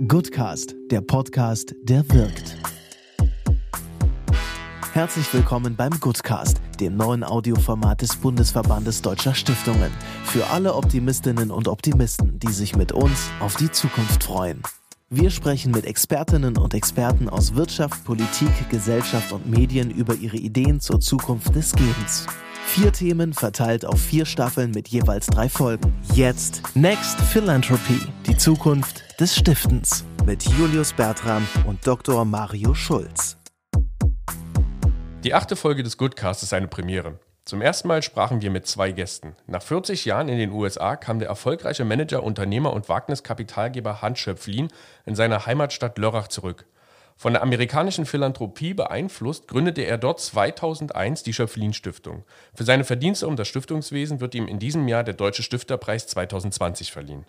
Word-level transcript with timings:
Goodcast, 0.00 0.74
der 0.90 1.02
Podcast, 1.02 1.72
der 1.84 2.04
wirkt. 2.10 2.56
Herzlich 4.92 5.32
willkommen 5.32 5.76
beim 5.76 6.00
Goodcast, 6.00 6.60
dem 6.80 6.96
neuen 6.96 7.22
Audioformat 7.22 8.02
des 8.02 8.16
Bundesverbandes 8.16 9.02
Deutscher 9.02 9.34
Stiftungen. 9.34 9.92
Für 10.24 10.48
alle 10.48 10.74
Optimistinnen 10.74 11.52
und 11.52 11.68
Optimisten, 11.68 12.40
die 12.40 12.50
sich 12.50 12.74
mit 12.74 12.90
uns 12.90 13.30
auf 13.38 13.54
die 13.54 13.70
Zukunft 13.70 14.24
freuen. 14.24 14.62
Wir 15.10 15.30
sprechen 15.30 15.70
mit 15.70 15.84
Expertinnen 15.84 16.58
und 16.58 16.74
Experten 16.74 17.28
aus 17.28 17.54
Wirtschaft, 17.54 18.04
Politik, 18.04 18.50
Gesellschaft 18.70 19.30
und 19.30 19.48
Medien 19.48 19.92
über 19.92 20.16
ihre 20.16 20.36
Ideen 20.36 20.80
zur 20.80 20.98
Zukunft 20.98 21.54
des 21.54 21.72
Gebens. 21.72 22.26
Vier 22.66 22.92
Themen 22.92 23.32
verteilt 23.32 23.84
auf 23.84 24.00
vier 24.00 24.26
Staffeln 24.26 24.72
mit 24.72 24.88
jeweils 24.88 25.26
drei 25.26 25.48
Folgen. 25.48 25.94
Jetzt 26.12 26.62
Next 26.74 27.20
Philanthropy, 27.20 28.00
die 28.26 28.36
Zukunft 28.36 29.20
des 29.20 29.36
Stiftens 29.36 30.04
mit 30.26 30.42
Julius 30.42 30.92
Bertram 30.92 31.46
und 31.66 31.86
Dr. 31.86 32.24
Mario 32.24 32.74
Schulz. 32.74 33.36
Die 35.22 35.34
achte 35.34 35.54
Folge 35.54 35.84
des 35.84 35.96
Goodcast 35.96 36.42
ist 36.42 36.52
eine 36.52 36.66
Premiere. 36.66 37.20
Zum 37.44 37.62
ersten 37.62 37.88
Mal 37.88 38.02
sprachen 38.02 38.42
wir 38.42 38.50
mit 38.50 38.66
zwei 38.66 38.90
Gästen. 38.90 39.36
Nach 39.46 39.62
40 39.62 40.06
Jahren 40.06 40.28
in 40.28 40.38
den 40.38 40.50
USA 40.50 40.96
kam 40.96 41.18
der 41.20 41.28
erfolgreiche 41.28 41.84
Manager, 41.84 42.24
Unternehmer 42.24 42.72
und 42.72 42.88
Wagniskapitalgeber 42.88 44.02
Hans 44.02 44.18
Schöpflin 44.18 44.68
in 45.06 45.14
seiner 45.14 45.46
Heimatstadt 45.46 45.98
Lörrach 45.98 46.28
zurück. 46.28 46.66
Von 47.16 47.32
der 47.32 47.42
amerikanischen 47.42 48.06
Philanthropie 48.06 48.74
beeinflusst, 48.74 49.48
gründete 49.48 49.82
er 49.82 49.98
dort 49.98 50.20
2001 50.20 51.22
die 51.22 51.32
Schöpflin-Stiftung. 51.32 52.24
Für 52.54 52.64
seine 52.64 52.84
Verdienste 52.84 53.26
um 53.26 53.36
das 53.36 53.48
Stiftungswesen 53.48 54.20
wird 54.20 54.34
ihm 54.34 54.48
in 54.48 54.58
diesem 54.58 54.88
Jahr 54.88 55.04
der 55.04 55.14
Deutsche 55.14 55.42
Stifterpreis 55.42 56.06
2020 56.08 56.92
verliehen. 56.92 57.24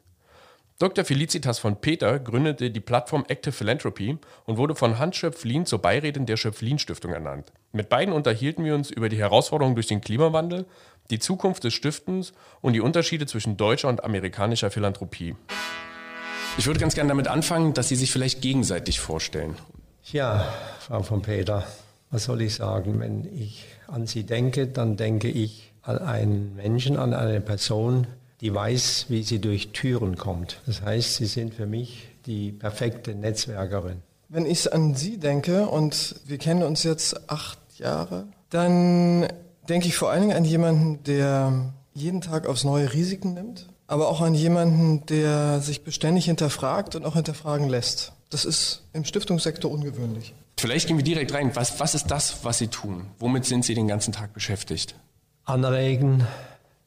Dr. 0.78 1.06
Felicitas 1.06 1.58
von 1.58 1.80
Peter 1.80 2.20
gründete 2.20 2.70
die 2.70 2.82
Plattform 2.82 3.24
Active 3.30 3.54
Philanthropy 3.54 4.18
und 4.44 4.58
wurde 4.58 4.76
von 4.76 5.00
Hans 5.00 5.16
Schöpflin 5.16 5.66
zur 5.66 5.80
Beirätin 5.80 6.26
der 6.26 6.36
Schöpflin-Stiftung 6.36 7.14
ernannt. 7.14 7.54
Mit 7.72 7.88
beiden 7.88 8.14
unterhielten 8.14 8.66
wir 8.66 8.76
uns 8.76 8.92
über 8.92 9.08
die 9.08 9.18
Herausforderungen 9.18 9.76
durch 9.76 9.88
den 9.88 10.02
Klimawandel, 10.02 10.66
die 11.12 11.20
Zukunft 11.20 11.64
des 11.64 11.74
Stiftens 11.74 12.34
und 12.60 12.74
die 12.74 12.82
Unterschiede 12.82 13.26
zwischen 13.26 13.56
deutscher 13.56 13.88
und 13.88 14.04
amerikanischer 14.04 14.70
Philanthropie. 14.70 15.36
Ich 16.58 16.68
würde 16.68 16.82
ganz 16.82 16.96
gerne 16.96 17.10
damit 17.10 17.30
anfangen, 17.30 17.74
dass 17.74 17.88
Sie 17.88 17.96
sich 17.96 18.12
vielleicht 18.12 18.42
gegenseitig 18.42 19.00
vorstellen. 19.00 19.56
Ja, 20.12 20.46
Frau 20.80 21.02
von 21.02 21.24
Peter, 21.24 21.64
was 22.12 22.26
soll 22.26 22.44
ich 22.44 22.54
sagen? 22.54 23.00
Wenn 23.00 23.26
ich 23.26 23.66
an 23.88 24.06
Sie 24.06 24.24
denke, 24.24 24.68
dann 24.68 24.98
denke 24.98 25.30
ich 25.30 25.74
an 25.82 25.98
einen 25.98 26.56
Menschen, 26.56 26.98
an 26.98 27.14
eine 27.16 27.42
Person, 27.42 28.06
die 28.40 28.54
weiß, 28.54 29.08
wie 29.10 29.24
sie 29.24 29.40
durch 29.40 29.70
Türen 29.70 30.16
kommt. 30.16 30.62
Das 30.68 30.84
heißt, 30.84 31.16
Sie 31.16 31.26
sind 31.26 31.56
für 31.56 31.66
mich 31.66 32.08
die 32.28 32.52
perfekte 32.52 33.16
Netzwerkerin. 33.16 34.04
Wenn 34.30 34.46
ich 34.46 34.72
an 34.72 34.94
Sie 34.94 35.18
denke 35.18 35.68
und 35.68 36.16
wir 36.26 36.38
kennen 36.38 36.62
uns 36.62 36.84
jetzt 36.84 37.30
acht 37.30 37.58
Jahre, 37.78 38.28
dann 38.52 39.28
denke 39.68 39.88
ich 39.88 39.96
vor 39.96 40.12
allen 40.12 40.22
Dingen 40.22 40.38
an 40.38 40.46
jemanden, 40.46 41.04
der 41.04 41.74
jeden 41.94 42.22
Tag 42.22 42.48
aufs 42.48 42.64
neue 42.64 42.94
Risiken 42.94 43.34
nimmt, 43.34 43.68
aber 43.88 44.08
auch 44.10 44.22
an 44.22 44.36
jemanden, 44.36 45.06
der 45.08 45.62
sich 45.62 45.84
beständig 45.84 46.26
hinterfragt 46.26 46.96
und 46.96 47.06
auch 47.06 47.16
hinterfragen 47.16 47.70
lässt. 47.70 48.15
Das 48.30 48.46
ist 48.46 48.84
im 48.94 49.06
Stiftungssektor 49.06 49.72
ungewöhnlich. 49.72 50.34
Vielleicht 50.58 50.88
gehen 50.88 50.98
wir 50.98 51.04
direkt 51.04 51.34
rein. 51.34 51.56
Was, 51.56 51.80
was 51.80 51.96
ist 51.96 52.08
das, 52.08 52.44
was 52.44 52.58
Sie 52.58 52.68
tun? 52.68 53.08
Womit 53.20 53.46
sind 53.46 53.66
Sie 53.66 53.76
den 53.76 53.88
ganzen 53.88 54.14
Tag 54.14 54.34
beschäftigt? 54.34 54.96
Anregen, 55.44 56.26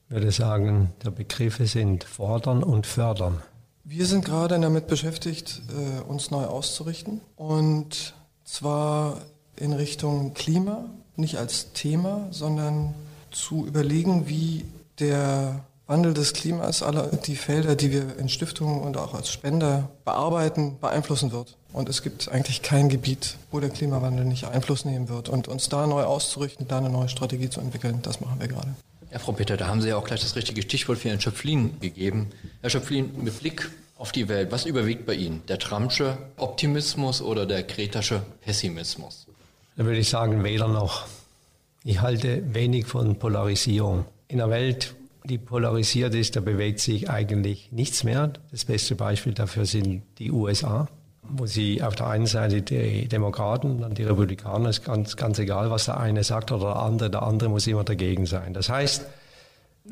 würde 0.08 0.32
sagen, 0.32 0.92
der 1.04 1.10
Begriffe 1.10 1.66
sind 1.66 2.04
fordern 2.04 2.62
und 2.62 2.86
fördern. 2.86 3.42
Wir 3.84 4.06
sind 4.06 4.24
gerade 4.24 4.58
damit 4.58 4.86
beschäftigt, 4.86 5.62
äh, 5.68 6.00
uns 6.02 6.30
neu 6.30 6.44
auszurichten. 6.44 7.20
Und 7.36 8.14
zwar 8.44 9.20
in 9.56 9.72
Richtung 9.72 10.34
Klima, 10.34 10.84
nicht 11.16 11.36
als 11.38 11.72
Thema, 11.72 12.28
sondern 12.30 12.94
zu 13.30 13.66
überlegen, 13.66 14.28
wie 14.28 14.64
der 14.98 15.64
Wandel 15.88 16.12
des 16.12 16.34
Klimas 16.34 16.82
alle 16.82 17.10
die 17.26 17.34
Felder, 17.34 17.74
die 17.74 17.90
wir 17.90 18.18
in 18.18 18.28
Stiftungen 18.28 18.82
und 18.82 18.98
auch 18.98 19.14
als 19.14 19.32
Spender 19.32 19.88
bearbeiten, 20.04 20.78
beeinflussen 20.78 21.32
wird. 21.32 21.56
Und 21.72 21.88
es 21.88 22.02
gibt 22.02 22.28
eigentlich 22.30 22.60
kein 22.60 22.90
Gebiet, 22.90 23.38
wo 23.50 23.58
der 23.58 23.70
Klimawandel 23.70 24.26
nicht 24.26 24.44
Einfluss 24.44 24.84
nehmen 24.84 25.08
wird. 25.08 25.30
Und 25.30 25.48
uns 25.48 25.70
da 25.70 25.86
neu 25.86 26.02
auszurichten, 26.02 26.68
da 26.68 26.76
eine 26.76 26.90
neue 26.90 27.08
Strategie 27.08 27.48
zu 27.48 27.60
entwickeln, 27.60 28.00
das 28.02 28.20
machen 28.20 28.38
wir 28.38 28.48
gerade. 28.48 28.68
Ja, 29.10 29.18
Frau 29.18 29.32
Peter, 29.32 29.56
da 29.56 29.66
haben 29.66 29.80
Sie 29.80 29.88
ja 29.88 29.96
auch 29.96 30.04
gleich 30.04 30.20
das 30.20 30.36
richtige 30.36 30.60
Stichwort 30.60 30.98
für 30.98 31.08
Herrn 31.08 31.22
Schöpflin 31.22 31.80
gegeben. 31.80 32.28
Herr 32.60 32.68
Schöpflin, 32.68 33.10
mit 33.24 33.40
Blick 33.40 33.70
auf 33.96 34.12
die 34.12 34.28
Welt, 34.28 34.52
was 34.52 34.66
überwiegt 34.66 35.06
bei 35.06 35.14
Ihnen? 35.14 35.42
Der 35.48 35.58
Trumpsche 35.58 36.18
Optimismus 36.36 37.22
oder 37.22 37.46
der 37.46 37.62
Kretasche 37.62 38.22
Pessimismus? 38.42 39.26
Da 39.78 39.86
würde 39.86 40.00
ich 40.00 40.10
sagen, 40.10 40.44
weder 40.44 40.68
noch. 40.68 41.06
Ich 41.82 42.02
halte 42.02 42.42
wenig 42.52 42.86
von 42.86 43.18
Polarisierung. 43.18 44.04
In 44.28 44.38
einer 44.38 44.50
Welt, 44.50 44.94
die 45.28 45.38
polarisiert 45.38 46.14
ist, 46.14 46.36
da 46.36 46.40
bewegt 46.40 46.80
sich 46.80 47.10
eigentlich 47.10 47.70
nichts 47.70 48.02
mehr. 48.02 48.32
Das 48.50 48.64
beste 48.64 48.94
Beispiel 48.94 49.34
dafür 49.34 49.66
sind 49.66 50.02
die 50.18 50.30
USA, 50.30 50.88
wo 51.22 51.46
sie 51.46 51.82
auf 51.82 51.94
der 51.94 52.08
einen 52.08 52.26
Seite 52.26 52.62
die 52.62 53.06
Demokraten 53.08 53.84
und 53.84 53.98
die 53.98 54.04
Republikaner 54.04 54.70
ist 54.70 54.84
ganz, 54.84 55.16
ganz 55.16 55.38
egal, 55.38 55.70
was 55.70 55.84
der 55.84 55.98
eine 55.98 56.24
sagt 56.24 56.50
oder 56.50 56.72
der 56.72 56.76
andere, 56.76 57.10
der 57.10 57.22
andere 57.22 57.50
muss 57.50 57.66
immer 57.66 57.84
dagegen 57.84 58.26
sein. 58.26 58.54
Das 58.54 58.68
heißt, 58.68 59.06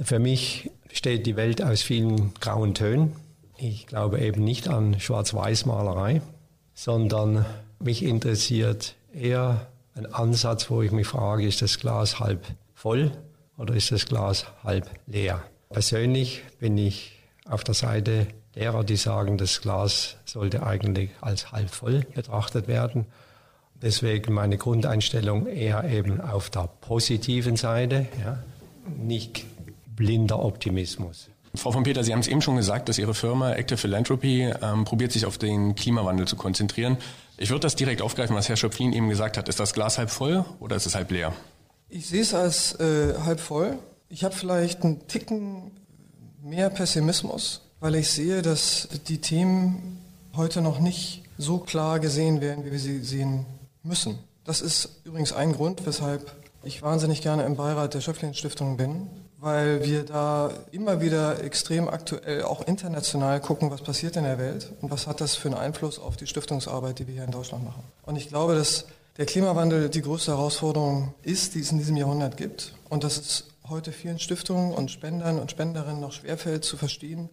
für 0.02 0.18
mich 0.18 0.70
steht 0.90 1.26
die 1.26 1.36
Welt 1.36 1.62
aus 1.62 1.82
vielen 1.82 2.32
grauen 2.40 2.74
Tönen. 2.74 3.12
Ich 3.58 3.86
glaube 3.86 4.20
eben 4.20 4.42
nicht 4.42 4.68
an 4.68 4.98
Schwarz-Weiß-Malerei, 4.98 6.22
sondern 6.74 7.44
mich 7.78 8.02
interessiert 8.02 8.94
eher 9.14 9.66
ein 9.94 10.06
Ansatz, 10.06 10.70
wo 10.70 10.82
ich 10.82 10.92
mich 10.92 11.06
frage, 11.06 11.46
ist 11.46 11.62
das 11.62 11.78
Glas 11.78 12.20
halb 12.20 12.44
voll 12.74 13.12
oder 13.58 13.74
ist 13.74 13.92
das 13.92 14.06
Glas 14.06 14.46
halb 14.62 14.90
leer? 15.06 15.42
Persönlich 15.70 16.42
bin 16.58 16.78
ich 16.78 17.12
auf 17.48 17.64
der 17.64 17.74
Seite 17.74 18.28
derer, 18.54 18.84
die 18.84 18.96
sagen, 18.96 19.38
das 19.38 19.60
Glas 19.60 20.16
sollte 20.24 20.64
eigentlich 20.64 21.10
als 21.20 21.52
halb 21.52 21.70
voll 21.70 22.04
betrachtet 22.14 22.68
werden. 22.68 23.06
Deswegen 23.82 24.32
meine 24.32 24.56
Grundeinstellung 24.56 25.46
eher 25.46 25.84
eben 25.84 26.20
auf 26.20 26.48
der 26.48 26.68
positiven 26.80 27.56
Seite, 27.56 28.06
ja, 28.24 28.42
nicht 28.96 29.44
blinder 29.94 30.42
Optimismus. 30.42 31.28
Frau 31.54 31.72
von 31.72 31.84
Peter, 31.84 32.04
Sie 32.04 32.12
haben 32.12 32.20
es 32.20 32.28
eben 32.28 32.42
schon 32.42 32.56
gesagt, 32.56 32.88
dass 32.88 32.98
Ihre 32.98 33.14
Firma 33.14 33.52
Active 33.52 33.78
Philanthropy 33.78 34.52
ähm, 34.62 34.84
probiert 34.84 35.12
sich 35.12 35.26
auf 35.26 35.38
den 35.38 35.74
Klimawandel 35.74 36.26
zu 36.26 36.36
konzentrieren. 36.36 36.98
Ich 37.38 37.50
würde 37.50 37.60
das 37.60 37.76
direkt 37.76 38.02
aufgreifen, 38.02 38.36
was 38.36 38.48
Herr 38.48 38.56
Schöpflin 38.56 38.92
eben 38.92 39.08
gesagt 39.08 39.36
hat. 39.36 39.48
Ist 39.48 39.60
das 39.60 39.72
Glas 39.74 39.98
halb 39.98 40.10
voll 40.10 40.44
oder 40.60 40.76
ist 40.76 40.86
es 40.86 40.94
halb 40.94 41.10
leer? 41.10 41.32
Ich 41.88 42.08
sehe 42.08 42.22
es 42.22 42.34
als 42.34 42.78
äh, 42.80 43.14
halb 43.24 43.38
voll. 43.38 43.78
Ich 44.08 44.24
habe 44.24 44.34
vielleicht 44.34 44.82
einen 44.82 45.06
Ticken 45.06 45.70
mehr 46.42 46.68
Pessimismus, 46.68 47.62
weil 47.80 47.94
ich 47.94 48.10
sehe, 48.10 48.42
dass 48.42 48.88
die 49.06 49.20
Themen 49.20 49.98
heute 50.34 50.62
noch 50.62 50.80
nicht 50.80 51.22
so 51.38 51.58
klar 51.58 52.00
gesehen 52.00 52.40
werden, 52.40 52.64
wie 52.64 52.72
wir 52.72 52.78
sie 52.78 53.02
sehen 53.02 53.46
müssen. 53.82 54.18
Das 54.44 54.60
ist 54.60 55.00
übrigens 55.04 55.32
ein 55.32 55.52
Grund, 55.52 55.86
weshalb 55.86 56.32
ich 56.64 56.82
wahnsinnig 56.82 57.22
gerne 57.22 57.44
im 57.44 57.56
Beirat 57.56 57.94
der 57.94 58.00
Schöpflin 58.00 58.34
Stiftung 58.34 58.76
bin, 58.76 59.08
weil 59.38 59.84
wir 59.84 60.04
da 60.04 60.50
immer 60.72 61.00
wieder 61.00 61.42
extrem 61.44 61.88
aktuell, 61.88 62.42
auch 62.42 62.66
international 62.66 63.40
gucken, 63.40 63.70
was 63.70 63.82
passiert 63.82 64.16
in 64.16 64.24
der 64.24 64.38
Welt 64.38 64.72
und 64.80 64.90
was 64.90 65.06
hat 65.06 65.20
das 65.20 65.36
für 65.36 65.48
einen 65.48 65.58
Einfluss 65.58 65.98
auf 65.98 66.16
die 66.16 66.26
Stiftungsarbeit, 66.26 66.98
die 66.98 67.06
wir 67.06 67.14
hier 67.14 67.24
in 67.24 67.30
Deutschland 67.30 67.64
machen. 67.64 67.84
Und 68.02 68.16
ich 68.16 68.28
glaube, 68.28 68.56
dass 68.56 68.86
der 69.18 69.26
Klimawandel 69.26 69.88
die 69.88 70.02
größte 70.02 70.32
Herausforderung 70.32 71.14
ist, 71.22 71.54
die 71.54 71.60
es 71.60 71.72
in 71.72 71.78
diesem 71.78 71.96
Jahrhundert 71.96 72.36
gibt 72.36 72.74
und 72.88 73.04
dass 73.04 73.16
es 73.16 73.44
heute 73.68 73.92
vielen 73.92 74.18
Stiftungen 74.18 74.72
und 74.72 74.90
Spendern 74.90 75.38
und 75.38 75.50
Spenderinnen 75.50 76.00
noch 76.00 76.12
schwerfällt 76.12 76.64
zu 76.64 76.76
verstehen, 76.76 77.28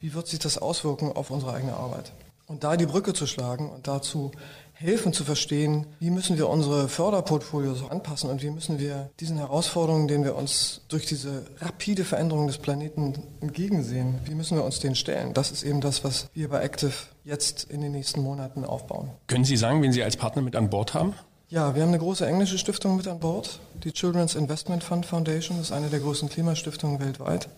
wie 0.00 0.14
wird 0.14 0.26
sich 0.26 0.38
das 0.38 0.58
auswirken 0.58 1.12
auf 1.12 1.30
unsere 1.30 1.54
eigene 1.54 1.74
Arbeit. 1.74 2.12
Und 2.46 2.64
da 2.64 2.78
die 2.78 2.86
Brücke 2.86 3.12
zu 3.12 3.26
schlagen 3.26 3.70
und 3.70 3.88
dazu 3.88 4.32
helfen 4.72 5.12
zu 5.12 5.24
verstehen, 5.24 5.86
wie 5.98 6.10
müssen 6.10 6.38
wir 6.38 6.48
unsere 6.48 6.88
Förderportfolios 6.88 7.90
anpassen 7.90 8.30
und 8.30 8.42
wie 8.42 8.50
müssen 8.50 8.78
wir 8.78 9.10
diesen 9.20 9.36
Herausforderungen, 9.36 10.08
denen 10.08 10.24
wir 10.24 10.34
uns 10.34 10.80
durch 10.88 11.04
diese 11.04 11.44
rapide 11.58 12.04
Veränderung 12.04 12.46
des 12.46 12.56
Planeten 12.56 13.22
entgegensehen, 13.40 14.20
wie 14.24 14.34
müssen 14.34 14.56
wir 14.56 14.64
uns 14.64 14.78
denen 14.78 14.94
stellen. 14.94 15.34
Das 15.34 15.50
ist 15.50 15.62
eben 15.62 15.82
das, 15.82 16.04
was 16.04 16.30
wir 16.32 16.48
bei 16.48 16.62
Active 16.62 16.92
jetzt 17.24 17.64
in 17.64 17.82
den 17.82 17.92
nächsten 17.92 18.22
Monaten 18.22 18.64
aufbauen. 18.64 19.10
Können 19.26 19.44
Sie 19.44 19.56
sagen, 19.56 19.82
wen 19.82 19.92
Sie 19.92 20.02
als 20.02 20.16
Partner 20.16 20.40
mit 20.40 20.56
an 20.56 20.70
Bord 20.70 20.94
haben? 20.94 21.14
Ja, 21.50 21.74
wir 21.74 21.80
haben 21.80 21.88
eine 21.88 21.98
große 21.98 22.26
englische 22.26 22.58
Stiftung 22.58 22.96
mit 22.96 23.08
an 23.08 23.20
Bord. 23.20 23.58
Die 23.82 23.92
Children's 23.92 24.34
Investment 24.34 24.84
Fund 24.84 25.06
Foundation 25.06 25.58
ist 25.58 25.72
eine 25.72 25.88
der 25.88 26.00
größten 26.00 26.28
Klimastiftungen 26.28 27.00
weltweit. 27.00 27.48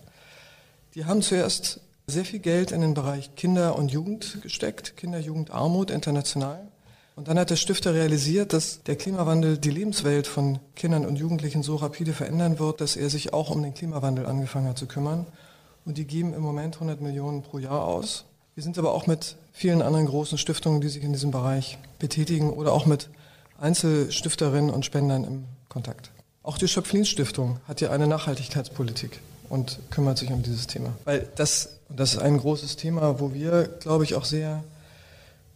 Die 0.95 1.03
haben 1.03 1.21
zuerst 1.21 1.81
sehr 2.07 2.23
viel 2.23 2.39
Geld 2.39 2.71
in 2.71 2.79
den 2.79 2.93
Bereich 2.93 3.35
Kinder 3.35 3.77
und 3.77 3.91
Jugend 3.91 4.41
gesteckt, 4.43 4.95
Kinder-Jugend-Armut 4.95 5.91
international. 5.91 6.69
Und 7.17 7.27
dann 7.27 7.37
hat 7.37 7.49
der 7.49 7.57
Stifter 7.57 7.93
realisiert, 7.93 8.53
dass 8.53 8.81
der 8.83 8.95
Klimawandel 8.95 9.57
die 9.57 9.71
Lebenswelt 9.71 10.25
von 10.25 10.59
Kindern 10.77 11.05
und 11.05 11.17
Jugendlichen 11.17 11.61
so 11.61 11.75
rapide 11.75 12.13
verändern 12.13 12.59
wird, 12.59 12.79
dass 12.79 12.95
er 12.95 13.09
sich 13.09 13.33
auch 13.33 13.49
um 13.49 13.61
den 13.61 13.73
Klimawandel 13.73 14.25
angefangen 14.25 14.69
hat 14.69 14.77
zu 14.77 14.85
kümmern. 14.85 15.25
Und 15.83 15.97
die 15.97 16.05
geben 16.05 16.33
im 16.33 16.43
Moment 16.43 16.75
100 16.75 17.01
Millionen 17.01 17.41
pro 17.41 17.59
Jahr 17.59 17.85
aus. 17.85 18.23
Wir 18.55 18.63
sind 18.63 18.77
aber 18.77 18.93
auch 18.93 19.05
mit 19.05 19.35
vielen 19.51 19.81
anderen 19.81 20.05
großen 20.05 20.37
Stiftungen, 20.37 20.79
die 20.79 20.87
sich 20.87 21.03
in 21.03 21.11
diesem 21.11 21.31
Bereich 21.31 21.77
betätigen 21.99 22.51
oder 22.51 22.71
auch 22.71 22.85
mit 22.85 23.09
Einzelstifterinnen 23.61 24.71
und 24.71 24.85
Spendern 24.85 25.23
im 25.23 25.45
Kontakt. 25.69 26.11
Auch 26.43 26.57
die 26.57 26.67
Schöpflin-Stiftung 26.67 27.59
hat 27.67 27.79
ja 27.79 27.91
eine 27.91 28.07
Nachhaltigkeitspolitik 28.07 29.19
und 29.49 29.79
kümmert 29.91 30.17
sich 30.17 30.31
um 30.31 30.41
dieses 30.41 30.65
Thema. 30.65 30.93
Weil 31.05 31.27
das, 31.35 31.77
das 31.89 32.13
ist 32.13 32.19
ein 32.19 32.37
großes 32.37 32.75
Thema, 32.75 33.19
wo 33.19 33.33
wir, 33.33 33.69
glaube 33.79 34.03
ich, 34.03 34.15
auch 34.15 34.25
sehr 34.25 34.63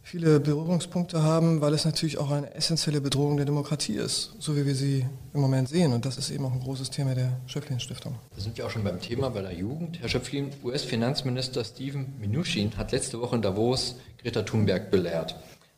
viele 0.03 0.39
Berührungspunkte 0.39 1.23
haben, 1.23 1.61
weil 1.61 1.73
es 1.73 1.83
natürlich 1.83 2.19
auch 2.19 2.29
eine 2.29 2.53
essentielle 2.53 3.01
Bedrohung 3.01 3.37
der 3.37 3.47
Demokratie 3.47 3.95
ist, 3.95 4.35
so 4.37 4.55
wie 4.55 4.67
wir 4.67 4.75
sie 4.75 5.03
im 5.33 5.41
Moment 5.41 5.67
sehen. 5.67 5.93
Und 5.93 6.05
das 6.05 6.19
ist 6.19 6.29
eben 6.29 6.45
auch 6.45 6.51
ein 6.51 6.59
großes 6.59 6.91
Thema 6.91 7.15
der 7.15 7.31
Schöpflin-Stiftung. 7.47 8.13
Da 8.35 8.41
sind 8.41 8.55
wir 8.55 8.67
auch 8.67 8.69
schon 8.69 8.83
beim 8.83 9.01
Thema 9.01 9.31
bei 9.31 9.41
der 9.41 9.53
Jugend. 9.53 9.99
Herr 9.99 10.09
Schöpflin, 10.09 10.51
US-Finanzminister 10.63 11.63
Steven 11.65 12.13
Mnuchin 12.21 12.77
hat 12.77 12.91
letzte 12.91 13.19
Woche 13.19 13.35
in 13.37 13.41
Davos 13.41 13.95
Greta 14.21 14.43
Thunberg 14.43 14.91
belehrt. 14.91 15.35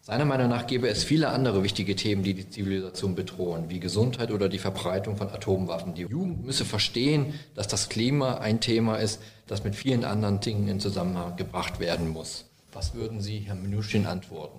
Seiner 0.07 0.23
Meinung 0.23 0.47
nach 0.47 0.67
gäbe 0.67 0.87
es 0.87 1.03
viele 1.03 1.27
andere 1.27 1.63
wichtige 1.63 1.93
Themen, 1.93 2.23
die 2.23 2.33
die 2.33 2.49
Zivilisation 2.49 3.13
bedrohen, 3.13 3.69
wie 3.69 3.81
Gesundheit 3.81 4.31
oder 4.31 4.47
die 4.47 4.57
Verbreitung 4.57 5.17
von 5.17 5.27
Atomwaffen. 5.27 5.95
Die 5.95 6.03
Jugend 6.03 6.45
müsse 6.45 6.63
verstehen, 6.63 7.33
dass 7.55 7.67
das 7.67 7.89
Klima 7.89 8.37
ein 8.37 8.61
Thema 8.61 8.95
ist, 8.95 9.21
das 9.47 9.65
mit 9.65 9.75
vielen 9.75 10.05
anderen 10.05 10.39
Dingen 10.39 10.69
in 10.69 10.79
Zusammenhang 10.79 11.35
gebracht 11.35 11.81
werden 11.81 12.07
muss. 12.07 12.45
Was 12.71 12.95
würden 12.95 13.19
Sie, 13.19 13.39
Herr 13.39 13.55
Menuschin, 13.55 14.05
antworten? 14.05 14.57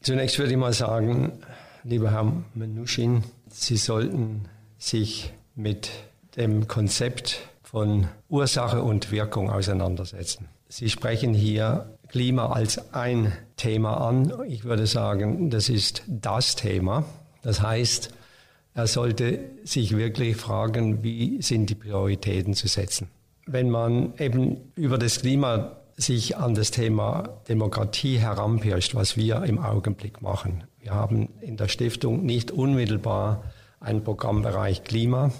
Zunächst 0.00 0.38
würde 0.38 0.52
ich 0.52 0.56
mal 0.56 0.72
sagen, 0.72 1.40
lieber 1.84 2.12
Herr 2.12 2.32
Menuschin, 2.54 3.22
Sie 3.50 3.76
sollten 3.76 4.48
sich 4.78 5.30
mit 5.54 5.90
dem 6.38 6.68
Konzept 6.68 7.40
von 7.62 8.08
Ursache 8.30 8.80
und 8.80 9.12
Wirkung 9.12 9.50
auseinandersetzen. 9.50 10.48
Sie 10.68 10.88
sprechen 10.88 11.34
hier 11.34 11.95
Klima 12.08 12.52
als 12.52 12.94
ein 12.94 13.32
Thema 13.56 14.06
an. 14.06 14.32
Ich 14.48 14.64
würde 14.64 14.86
sagen, 14.86 15.50
das 15.50 15.68
ist 15.68 16.02
das 16.06 16.56
Thema. 16.56 17.04
Das 17.42 17.60
heißt, 17.60 18.10
er 18.74 18.86
sollte 18.86 19.40
sich 19.64 19.96
wirklich 19.96 20.36
fragen, 20.36 21.02
wie 21.02 21.40
sind 21.42 21.70
die 21.70 21.74
Prioritäten 21.74 22.54
zu 22.54 22.68
setzen. 22.68 23.08
Wenn 23.46 23.70
man 23.70 24.14
eben 24.18 24.72
über 24.74 24.98
das 24.98 25.20
Klima 25.20 25.76
sich 25.96 26.36
an 26.36 26.54
das 26.54 26.70
Thema 26.70 27.40
Demokratie 27.48 28.18
heranpirscht, 28.18 28.94
was 28.94 29.16
wir 29.16 29.44
im 29.44 29.58
Augenblick 29.58 30.20
machen. 30.20 30.64
Wir 30.78 30.92
haben 30.92 31.30
in 31.40 31.56
der 31.56 31.68
Stiftung 31.68 32.24
nicht 32.26 32.50
unmittelbar 32.50 33.44
einen 33.80 34.04
Programmbereich 34.04 34.84
Klima, 34.84 35.32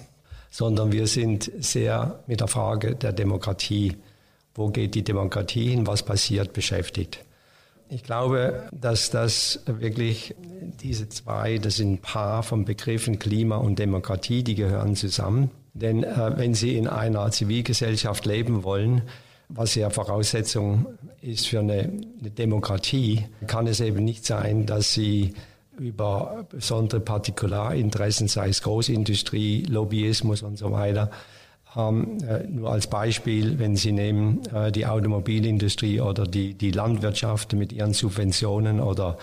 sondern 0.50 0.92
wir 0.92 1.06
sind 1.06 1.50
sehr 1.58 2.20
mit 2.26 2.40
der 2.40 2.48
Frage 2.48 2.94
der 2.94 3.12
Demokratie, 3.12 3.96
wo 4.56 4.69
geht 4.69 4.94
die 4.94 5.05
Demokratie 5.05 5.70
hin, 5.70 5.87
was 5.87 6.03
passiert, 6.03 6.53
beschäftigt. 6.53 7.25
Ich 7.88 8.03
glaube, 8.03 8.69
dass 8.73 9.11
das 9.11 9.61
wirklich 9.67 10.35
diese 10.82 11.08
zwei, 11.08 11.58
das 11.58 11.76
sind 11.76 11.93
ein 11.93 11.99
Paar 11.99 12.43
von 12.43 12.64
Begriffen 12.64 13.19
Klima 13.19 13.56
und 13.58 13.79
Demokratie, 13.79 14.43
die 14.43 14.56
gehören 14.56 14.97
zusammen. 14.97 15.50
Denn 15.73 16.03
äh, 16.03 16.32
wenn 16.37 16.55
Sie 16.55 16.76
in 16.76 16.88
einer 16.88 17.31
Zivilgesellschaft 17.31 18.26
leben 18.26 18.64
wollen, 18.64 19.03
was 19.49 19.75
ja 19.76 19.91
Voraussetzung 19.91 20.87
ist 21.20 21.47
für 21.47 21.61
eine, 21.61 21.93
eine 22.20 22.31
Demokratie, 22.31 23.26
kann 23.47 23.67
es 23.67 23.81
eben 23.81 24.05
nicht 24.05 24.26
sein, 24.26 24.67
dass 24.67 24.93
sie 24.93 25.35
über 25.79 26.47
besondere 26.49 27.00
Partikularinteressen, 27.00 28.29
sei 28.29 28.49
es 28.49 28.62
Großindustrie, 28.62 29.64
Lobbyismus 29.69 30.43
und 30.43 30.56
so 30.56 30.73
weiter, 30.73 31.11
Äh, 31.76 32.46
nur 32.49 32.73
als 32.73 32.87
Beispiel, 32.87 33.58
wenn 33.58 33.76
Sie 33.76 33.93
nehmen 33.93 34.40
äh, 34.46 34.73
die 34.73 34.87
Automobilindustrie 34.87 36.00
oder 36.00 36.26
die, 36.26 36.55
die 36.55 36.70
Landwirtschaft 36.70 37.52
mit 37.52 37.70
ihren 37.70 37.93
Subventionen 37.93 38.81
oder 38.81 39.19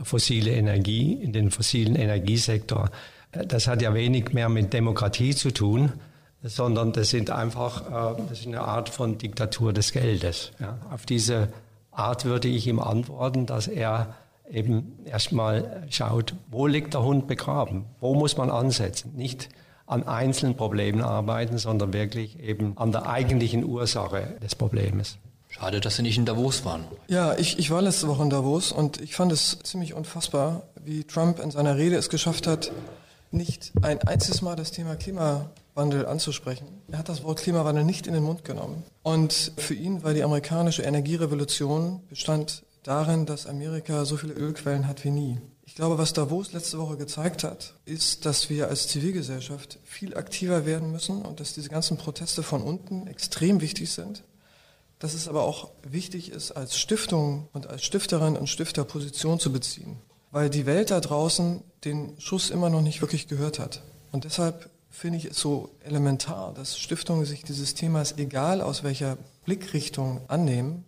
fossile 0.00 0.52
Energie 0.52 1.14
in 1.14 1.32
den 1.32 1.50
fossilen 1.50 1.96
Energiesektor, 1.96 2.90
äh, 3.32 3.44
das 3.44 3.66
hat 3.66 3.82
ja 3.82 3.92
wenig 3.92 4.32
mehr 4.32 4.48
mit 4.48 4.72
Demokratie 4.72 5.34
zu 5.34 5.50
tun, 5.50 5.94
sondern 6.44 6.92
das 6.92 7.10
sind 7.10 7.30
einfach, 7.30 8.14
das 8.28 8.40
ist 8.40 8.46
eine 8.46 8.60
Art 8.60 8.88
von 8.88 9.18
Diktatur 9.18 9.72
des 9.72 9.90
Geldes. 9.90 10.52
Ja. 10.60 10.78
Auf 10.92 11.04
diese 11.04 11.48
Art 11.90 12.24
würde 12.24 12.46
ich 12.46 12.68
ihm 12.68 12.78
antworten, 12.78 13.46
dass 13.46 13.66
er 13.66 14.14
eben 14.48 14.98
erstmal 15.06 15.82
schaut, 15.90 16.34
wo 16.48 16.68
liegt 16.68 16.94
der 16.94 17.02
Hund 17.02 17.26
begraben? 17.26 17.86
Wo 17.98 18.14
muss 18.14 18.36
man 18.36 18.50
ansetzen? 18.50 19.14
Nicht 19.16 19.48
an 19.86 20.06
einzelnen 20.06 20.56
Problemen 20.56 21.00
arbeiten, 21.00 21.58
sondern 21.58 21.92
wirklich 21.92 22.40
eben 22.40 22.76
an 22.76 22.92
der 22.92 23.06
eigentlichen 23.06 23.64
Ursache 23.64 24.36
des 24.42 24.54
Problems. 24.54 25.18
Schade, 25.48 25.80
dass 25.80 25.96
Sie 25.96 26.02
nicht 26.02 26.18
in 26.18 26.26
Davos 26.26 26.64
waren. 26.64 26.84
Ja, 27.08 27.34
ich, 27.38 27.58
ich 27.58 27.70
war 27.70 27.80
letzte 27.80 28.08
Woche 28.08 28.22
in 28.22 28.30
Davos 28.30 28.72
und 28.72 29.00
ich 29.00 29.14
fand 29.14 29.32
es 29.32 29.58
ziemlich 29.62 29.94
unfassbar, 29.94 30.64
wie 30.84 31.04
Trump 31.04 31.38
in 31.38 31.50
seiner 31.50 31.76
Rede 31.76 31.96
es 31.96 32.10
geschafft 32.10 32.46
hat, 32.46 32.72
nicht 33.30 33.72
ein 33.82 34.00
einziges 34.02 34.42
Mal 34.42 34.56
das 34.56 34.70
Thema 34.70 34.96
Klimawandel 34.96 36.06
anzusprechen. 36.06 36.66
Er 36.90 36.98
hat 36.98 37.08
das 37.08 37.24
Wort 37.24 37.40
Klimawandel 37.40 37.84
nicht 37.84 38.06
in 38.06 38.12
den 38.12 38.22
Mund 38.22 38.44
genommen. 38.44 38.82
Und 39.02 39.52
für 39.56 39.74
ihn 39.74 40.02
war 40.02 40.14
die 40.14 40.22
amerikanische 40.22 40.82
Energierevolution 40.82 42.00
bestand 42.08 42.62
darin, 42.82 43.26
dass 43.26 43.46
Amerika 43.46 44.04
so 44.04 44.16
viele 44.16 44.34
Ölquellen 44.34 44.86
hat 44.86 45.04
wie 45.04 45.10
nie. 45.10 45.38
Ich 45.66 45.74
glaube, 45.74 45.98
was 45.98 46.14
Davos 46.14 46.52
letzte 46.52 46.78
Woche 46.78 46.96
gezeigt 46.96 47.44
hat, 47.44 47.74
ist, 47.84 48.24
dass 48.24 48.48
wir 48.48 48.68
als 48.68 48.88
Zivilgesellschaft 48.88 49.78
viel 49.84 50.16
aktiver 50.16 50.64
werden 50.64 50.90
müssen 50.90 51.22
und 51.22 51.40
dass 51.40 51.52
diese 51.52 51.68
ganzen 51.68 51.98
Proteste 51.98 52.42
von 52.42 52.62
unten 52.62 53.06
extrem 53.06 53.60
wichtig 53.60 53.92
sind. 53.92 54.22
Dass 54.98 55.12
es 55.12 55.28
aber 55.28 55.42
auch 55.42 55.70
wichtig 55.82 56.30
ist, 56.30 56.52
als 56.52 56.78
Stiftung 56.78 57.48
und 57.52 57.66
als 57.66 57.84
Stifterin 57.84 58.36
und 58.36 58.48
Stifter 58.48 58.84
Position 58.84 59.38
zu 59.38 59.52
beziehen 59.52 59.98
weil 60.36 60.50
die 60.50 60.66
Welt 60.66 60.90
da 60.90 61.00
draußen 61.00 61.62
den 61.86 62.12
Schuss 62.20 62.50
immer 62.50 62.68
noch 62.68 62.82
nicht 62.82 63.00
wirklich 63.00 63.26
gehört 63.26 63.58
hat. 63.58 63.82
Und 64.12 64.24
deshalb 64.24 64.68
finde 64.90 65.16
ich 65.16 65.24
es 65.24 65.38
so 65.38 65.70
elementar, 65.82 66.52
dass 66.52 66.78
Stiftungen 66.78 67.24
sich 67.24 67.42
dieses 67.42 67.72
Themas, 67.72 68.18
egal 68.18 68.60
aus 68.60 68.82
welcher 68.82 69.16
Blickrichtung, 69.46 70.20
annehmen, 70.28 70.84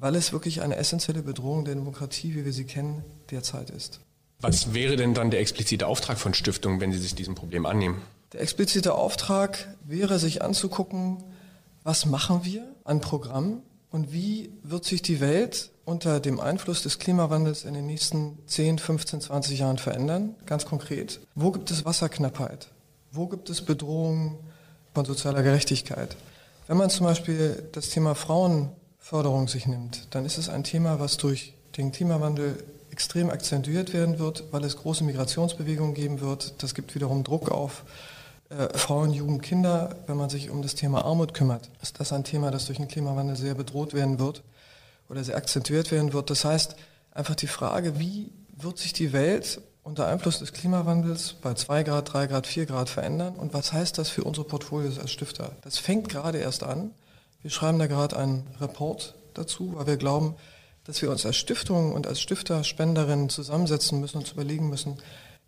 weil 0.00 0.16
es 0.16 0.32
wirklich 0.32 0.62
eine 0.62 0.76
essentielle 0.76 1.22
Bedrohung 1.22 1.64
der 1.64 1.74
Demokratie, 1.74 2.34
wie 2.34 2.44
wir 2.44 2.52
sie 2.52 2.64
kennen, 2.64 3.04
derzeit 3.30 3.70
ist. 3.70 4.00
Was 4.40 4.72
wäre 4.72 4.96
denn 4.96 5.12
dann 5.12 5.30
der 5.30 5.40
explizite 5.40 5.86
Auftrag 5.86 6.18
von 6.18 6.32
Stiftungen, 6.32 6.80
wenn 6.80 6.90
sie 6.90 6.98
sich 6.98 7.14
diesem 7.14 7.34
Problem 7.34 7.66
annehmen? 7.66 8.00
Der 8.32 8.40
explizite 8.40 8.94
Auftrag 8.94 9.76
wäre, 9.84 10.18
sich 10.18 10.42
anzugucken, 10.42 11.22
was 11.84 12.06
machen 12.06 12.40
wir 12.44 12.66
an 12.84 13.00
Programmen 13.00 13.62
und 13.90 14.12
wie 14.12 14.50
wird 14.62 14.84
sich 14.84 15.02
die 15.02 15.20
Welt 15.20 15.70
unter 15.84 16.20
dem 16.20 16.40
Einfluss 16.40 16.82
des 16.82 16.98
Klimawandels 16.98 17.64
in 17.64 17.74
den 17.74 17.86
nächsten 17.86 18.38
10, 18.46 18.78
15, 18.78 19.20
20 19.20 19.58
Jahren 19.58 19.78
verändern? 19.78 20.34
Ganz 20.46 20.64
konkret. 20.64 21.20
Wo 21.34 21.50
gibt 21.50 21.70
es 21.70 21.84
Wasserknappheit? 21.84 22.68
Wo 23.12 23.26
gibt 23.26 23.50
es 23.50 23.60
Bedrohungen 23.60 24.38
von 24.94 25.04
sozialer 25.04 25.42
Gerechtigkeit? 25.42 26.16
Wenn 26.68 26.78
man 26.78 26.88
zum 26.88 27.04
Beispiel 27.04 27.68
das 27.72 27.90
Thema 27.90 28.14
Frauenförderung 29.00 29.48
sich 29.48 29.66
nimmt, 29.66 30.14
dann 30.14 30.24
ist 30.24 30.38
es 30.38 30.48
ein 30.48 30.62
Thema, 30.62 31.00
was 31.00 31.16
durch 31.16 31.54
den 31.76 31.90
Klimawandel 31.90 32.62
extrem 32.92 33.30
akzentuiert 33.30 33.92
werden 33.92 34.18
wird, 34.18 34.44
weil 34.52 34.62
es 34.62 34.76
große 34.76 35.02
Migrationsbewegungen 35.04 35.94
geben 35.94 36.20
wird. 36.20 36.62
Das 36.62 36.74
gibt 36.74 36.94
wiederum 36.94 37.24
Druck 37.24 37.50
auf 37.50 37.82
äh, 38.50 38.68
Frauen, 38.78 39.12
Jugend, 39.12 39.42
Kinder, 39.42 39.96
wenn 40.06 40.16
man 40.16 40.28
sich 40.28 40.50
um 40.50 40.62
das 40.62 40.74
Thema 40.74 41.04
Armut 41.04 41.34
kümmert, 41.34 41.70
ist 41.82 41.98
das 41.98 42.12
ein 42.12 42.24
Thema, 42.24 42.50
das 42.50 42.66
durch 42.66 42.78
den 42.78 42.88
Klimawandel 42.88 43.36
sehr 43.36 43.54
bedroht 43.54 43.94
werden 43.94 44.18
wird 44.20 44.42
oder 45.08 45.24
sehr 45.24 45.36
akzentuiert 45.36 45.90
werden 45.90 46.12
wird. 46.12 46.30
Das 46.30 46.44
heißt, 46.44 46.76
einfach 47.12 47.34
die 47.34 47.48
Frage, 47.48 47.98
wie 47.98 48.30
wird 48.56 48.78
sich 48.78 48.92
die 48.92 49.12
Welt 49.12 49.60
unter 49.82 50.06
Einfluss 50.06 50.38
des 50.38 50.52
Klimawandels 50.52 51.34
bei 51.40 51.54
2 51.54 51.82
Grad, 51.84 52.12
3 52.12 52.26
Grad, 52.26 52.46
4 52.46 52.66
Grad 52.66 52.90
verändern 52.90 53.34
und 53.34 53.54
was 53.54 53.72
heißt 53.72 53.98
das 53.98 54.08
für 54.08 54.22
unsere 54.24 54.46
Portfolios 54.46 54.98
als 54.98 55.10
Stifter? 55.10 55.52
Das 55.62 55.78
fängt 55.78 56.08
gerade 56.08 56.38
erst 56.38 56.62
an. 56.62 56.90
Wir 57.42 57.50
schreiben 57.50 57.78
da 57.78 57.86
gerade 57.86 58.16
einen 58.16 58.46
Report 58.60 59.14
dazu, 59.34 59.72
weil 59.76 59.86
wir 59.86 59.96
glauben, 59.96 60.34
dass 60.84 61.00
wir 61.02 61.10
uns 61.10 61.24
als 61.24 61.36
Stiftung 61.36 61.92
und 61.92 62.06
als 62.06 62.20
Stifter, 62.20 62.64
Spenderinnen 62.64 63.28
zusammensetzen 63.28 64.00
müssen 64.00 64.18
und 64.18 64.24
uns 64.24 64.32
überlegen 64.32 64.68
müssen, 64.68 64.98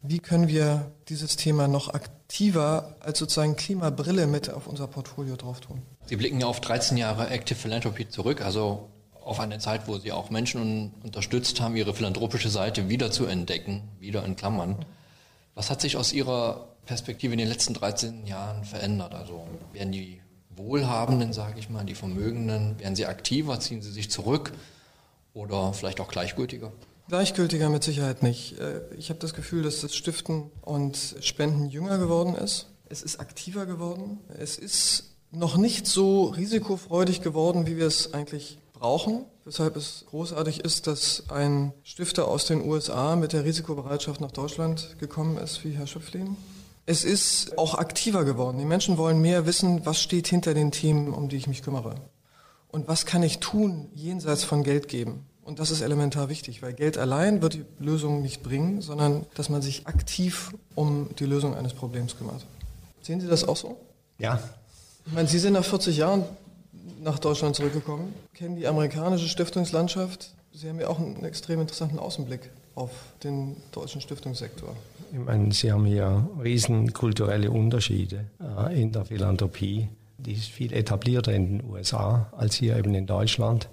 wie 0.02 0.18
können 0.18 0.49
wir 0.49 0.90
dieses 1.08 1.37
Thema 1.37 1.68
noch 1.68 1.94
aktiver 1.94 2.96
als 3.00 3.20
sozusagen 3.20 3.54
Klimabrille 3.54 4.26
mit 4.26 4.50
auf 4.50 4.66
unser 4.66 4.88
Portfolio 4.88 5.37
drauf 5.37 5.61
tun? 5.61 5.82
Sie 6.06 6.16
blicken 6.16 6.40
ja 6.40 6.46
auf 6.46 6.61
13 6.61 6.96
Jahre 6.96 7.28
Active 7.30 7.56
Philanthropy 7.56 8.08
zurück, 8.08 8.40
also 8.40 8.88
auf 9.25 9.38
eine 9.38 9.58
Zeit, 9.58 9.87
wo 9.87 9.99
Sie 9.99 10.11
auch 10.11 10.30
Menschen 10.30 10.92
unterstützt 11.04 11.61
haben, 11.61 11.76
ihre 11.76 11.94
philanthropische 11.94 12.49
Seite 12.49 12.88
wieder 12.88 13.12
zu 13.12 13.26
entdecken, 13.26 13.88
wieder 14.00 14.25
in 14.25 14.34
Klammern. 14.34 14.84
Was 15.54 15.70
hat 15.70 15.80
sich 15.80 15.96
aus 15.96 16.12
Ihrer 16.12 16.68
Perspektive 16.87 17.32
in 17.34 17.38
den 17.38 17.49
letzten 17.49 17.75
13 17.75 18.26
Jahren 18.26 18.64
verändert? 18.64 19.14
Also 19.14 19.46
werden 19.72 19.92
die 19.92 20.20
Wohlhabenden, 20.56 21.32
sage 21.32 21.59
ich 21.59 21.71
mal, 21.71 21.85
die 21.85 21.94
Vermögenden, 21.94 22.78
werden 22.78 22.97
sie 22.97 23.06
aktiver, 23.06 23.59
ziehen 23.61 23.82
sie 23.82 23.90
sich 23.90 24.11
zurück 24.11 24.52
oder 25.35 25.73
vielleicht 25.73 26.00
auch 26.00 26.09
gleichgültiger? 26.09 26.73
Gleichgültiger 27.09 27.68
mit 27.68 27.85
Sicherheit 27.85 28.23
nicht. 28.23 28.59
Äh, 28.59 28.80
ich 28.97 29.11
habe 29.11 29.21
das 29.21 29.35
Gefühl, 29.35 29.62
dass 29.62 29.80
das 29.80 29.94
Stiften 29.94 30.50
und 30.62 31.16
Spenden 31.21 31.68
jünger 31.68 31.99
geworden 31.99 32.35
ist. 32.35 32.68
Es 32.88 33.02
ist 33.02 33.21
aktiver 33.21 33.66
geworden. 33.66 34.18
Es 34.38 34.59
ist 34.59 35.12
noch 35.30 35.56
nicht 35.56 35.87
so 35.87 36.26
risikofreudig 36.26 37.23
geworden, 37.23 37.66
wie 37.66 37.76
wir 37.76 37.87
es 37.87 38.12
eigentlich 38.12 38.59
brauchen, 38.73 39.25
weshalb 39.44 39.76
es 39.76 40.04
großartig 40.11 40.64
ist, 40.64 40.87
dass 40.87 41.25
ein 41.30 41.73
Stifter 41.82 42.28
aus 42.28 42.47
den 42.47 42.68
USA 42.68 43.16
mit 43.16 43.32
der 43.32 43.44
Risikobereitschaft 43.44 44.21
nach 44.21 44.32
Deutschland 44.32 44.97
gekommen 44.99 45.38
ist, 45.38 45.64
wie 45.64 45.71
Herr 45.71 45.87
Schöpflin. 45.87 46.37
Es 46.84 47.04
ist 47.04 47.56
auch 47.58 47.76
aktiver 47.76 48.24
geworden. 48.24 48.58
Die 48.58 48.64
Menschen 48.64 48.98
wollen 48.98 49.20
mehr 49.20 49.46
wissen, 49.46 49.86
was 49.86 50.00
steht 50.00 50.26
hinter 50.26 50.52
den 50.52 50.72
Themen, 50.72 51.12
um 51.12 51.28
die 51.28 51.36
ich 51.36 51.46
mich 51.46 51.62
kümmere. 51.62 51.94
Und 52.68 52.88
was 52.88 53.06
kann 53.06 53.22
ich 53.22 53.38
tun, 53.38 53.88
jenseits 53.94 54.42
von 54.42 54.64
Geld 54.64 54.88
geben? 54.88 55.26
Und 55.44 55.58
das 55.58 55.70
ist 55.70 55.80
elementar 55.80 56.28
wichtig, 56.28 56.62
weil 56.62 56.72
Geld 56.72 56.98
allein 56.98 57.42
wird 57.42 57.54
die 57.54 57.64
Lösung 57.78 58.22
nicht 58.22 58.42
bringen, 58.42 58.80
sondern 58.80 59.26
dass 59.34 59.48
man 59.48 59.62
sich 59.62 59.86
aktiv 59.86 60.52
um 60.74 61.10
die 61.18 61.26
Lösung 61.26 61.54
eines 61.54 61.74
Problems 61.74 62.16
kümmert. 62.16 62.46
Sehen 63.02 63.20
Sie 63.20 63.26
das 63.26 63.46
auch 63.46 63.56
so? 63.56 63.76
Ja. 64.18 64.40
Ich 65.06 65.12
meine, 65.12 65.28
Sie 65.28 65.38
sind 65.38 65.52
nach 65.52 65.64
40 65.64 65.96
Jahren 65.96 66.24
nach 67.00 67.18
Deutschland 67.18 67.56
zurückgekommen, 67.56 68.14
kennen 68.34 68.56
die 68.56 68.66
amerikanische 68.66 69.28
Stiftungslandschaft. 69.28 70.32
Sie 70.52 70.68
haben 70.68 70.78
ja 70.78 70.88
auch 70.88 70.98
einen 70.98 71.24
extrem 71.24 71.60
interessanten 71.60 71.98
Außenblick 71.98 72.50
auf 72.74 72.90
den 73.22 73.56
deutschen 73.72 74.00
Stiftungssektor. 74.00 74.74
Ich 75.12 75.18
meine, 75.18 75.52
Sie 75.52 75.70
haben 75.70 75.84
hier 75.84 76.28
riesen 76.42 76.92
kulturelle 76.92 77.50
Unterschiede 77.50 78.24
äh, 78.40 78.80
in 78.80 78.92
der 78.92 79.04
Philanthropie. 79.04 79.88
Die 80.18 80.32
ist 80.32 80.46
viel 80.46 80.72
etablierter 80.72 81.32
in 81.32 81.58
den 81.58 81.70
USA 81.70 82.32
als 82.36 82.54
hier 82.54 82.76
eben 82.76 82.94
in 82.94 83.06
Deutschland. 83.06 83.68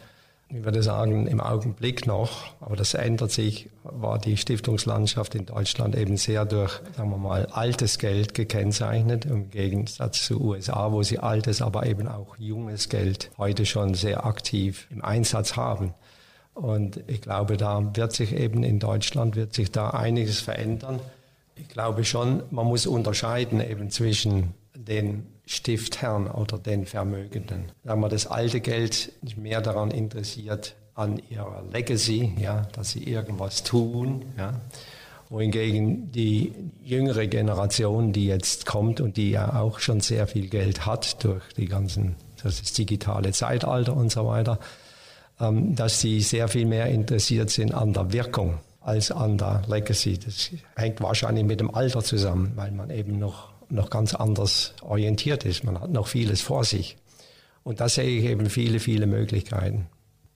Ich 0.51 0.63
würde 0.63 0.81
sagen, 0.81 1.27
im 1.27 1.41
Augenblick 1.41 2.07
noch, 2.07 2.53
aber 2.59 2.75
das 2.75 2.95
ändert 2.95 3.29
sich, 3.31 3.69
war 3.83 4.17
die 4.17 4.35
Stiftungslandschaft 4.35 5.35
in 5.35 5.45
Deutschland 5.45 5.95
eben 5.95 6.17
sehr 6.17 6.43
durch, 6.43 6.81
sagen 6.97 7.11
wir 7.11 7.17
mal, 7.17 7.45
altes 7.45 7.99
Geld 7.99 8.33
gekennzeichnet, 8.33 9.25
im 9.25 9.51
Gegensatz 9.51 10.25
zu 10.25 10.41
USA, 10.41 10.91
wo 10.91 11.03
sie 11.03 11.19
altes, 11.19 11.61
aber 11.61 11.85
eben 11.85 12.07
auch 12.07 12.35
junges 12.39 12.89
Geld 12.89 13.29
heute 13.37 13.67
schon 13.67 13.93
sehr 13.93 14.25
aktiv 14.25 14.87
im 14.89 15.03
Einsatz 15.03 15.55
haben. 15.55 15.93
Und 16.59 16.99
ich 17.07 17.21
glaube, 17.21 17.55
da 17.55 17.95
wird 17.95 18.11
sich 18.11 18.33
eben 18.33 18.63
in 18.63 18.79
Deutschland, 18.79 19.37
wird 19.37 19.53
sich 19.53 19.71
da 19.71 19.91
einiges 19.91 20.41
verändern. 20.41 20.99
Ich 21.55 21.69
glaube 21.69 22.03
schon, 22.03 22.43
man 22.51 22.65
muss 22.65 22.85
unterscheiden 22.85 23.61
eben 23.61 23.89
zwischen 23.89 24.53
den 24.75 25.25
Stiftherren 25.45 26.27
oder 26.27 26.57
den 26.57 26.85
Vermögenden. 26.85 27.71
Sagen 27.85 28.01
wir, 28.01 28.09
das 28.09 28.27
alte 28.27 28.59
Geld 28.59 29.13
ist 29.21 29.37
mehr 29.37 29.61
daran 29.61 29.89
interessiert 29.89 30.75
an 30.95 31.21
ihrer 31.29 31.63
Legacy, 31.71 32.33
ja, 32.37 32.67
dass 32.73 32.91
sie 32.91 33.05
irgendwas 33.05 33.63
tun, 33.63 34.25
ja. 34.37 34.59
Wohingegen 35.29 36.11
die 36.11 36.53
jüngere 36.83 37.27
Generation, 37.27 38.11
die 38.11 38.25
jetzt 38.25 38.65
kommt 38.65 38.99
und 38.99 39.15
die 39.15 39.29
ja 39.29 39.61
auch 39.61 39.79
schon 39.79 40.01
sehr 40.01 40.27
viel 40.27 40.49
Geld 40.49 40.87
hat 40.87 41.23
durch 41.23 41.53
die 41.55 41.67
ganzen, 41.67 42.15
das 42.43 42.59
ist 42.59 42.77
digitale 42.77 43.31
Zeitalter 43.31 43.95
und 43.95 44.11
so 44.11 44.25
weiter, 44.25 44.59
dass 45.39 46.01
sie 46.01 46.21
sehr 46.21 46.47
viel 46.47 46.65
mehr 46.65 46.87
interessiert 46.87 47.49
sind 47.49 47.73
an 47.73 47.93
der 47.93 48.11
Wirkung 48.11 48.59
als 48.81 49.11
an 49.11 49.37
der 49.37 49.61
Legacy. 49.67 50.19
Das 50.19 50.51
hängt 50.75 51.01
wahrscheinlich 51.01 51.45
mit 51.45 51.59
dem 51.59 51.73
Alter 51.73 52.03
zusammen, 52.03 52.51
weil 52.55 52.71
man 52.71 52.89
eben 52.89 53.19
noch 53.19 53.49
noch 53.69 53.89
ganz 53.89 54.13
anders 54.13 54.73
orientiert 54.81 55.45
ist. 55.45 55.63
Man 55.63 55.79
hat 55.79 55.91
noch 55.91 56.07
vieles 56.07 56.41
vor 56.41 56.63
sich. 56.63 56.97
Und 57.63 57.79
da 57.79 57.89
sehe 57.89 58.19
ich 58.19 58.25
eben 58.25 58.49
viele, 58.49 58.79
viele 58.79 59.07
Möglichkeiten. 59.07 59.87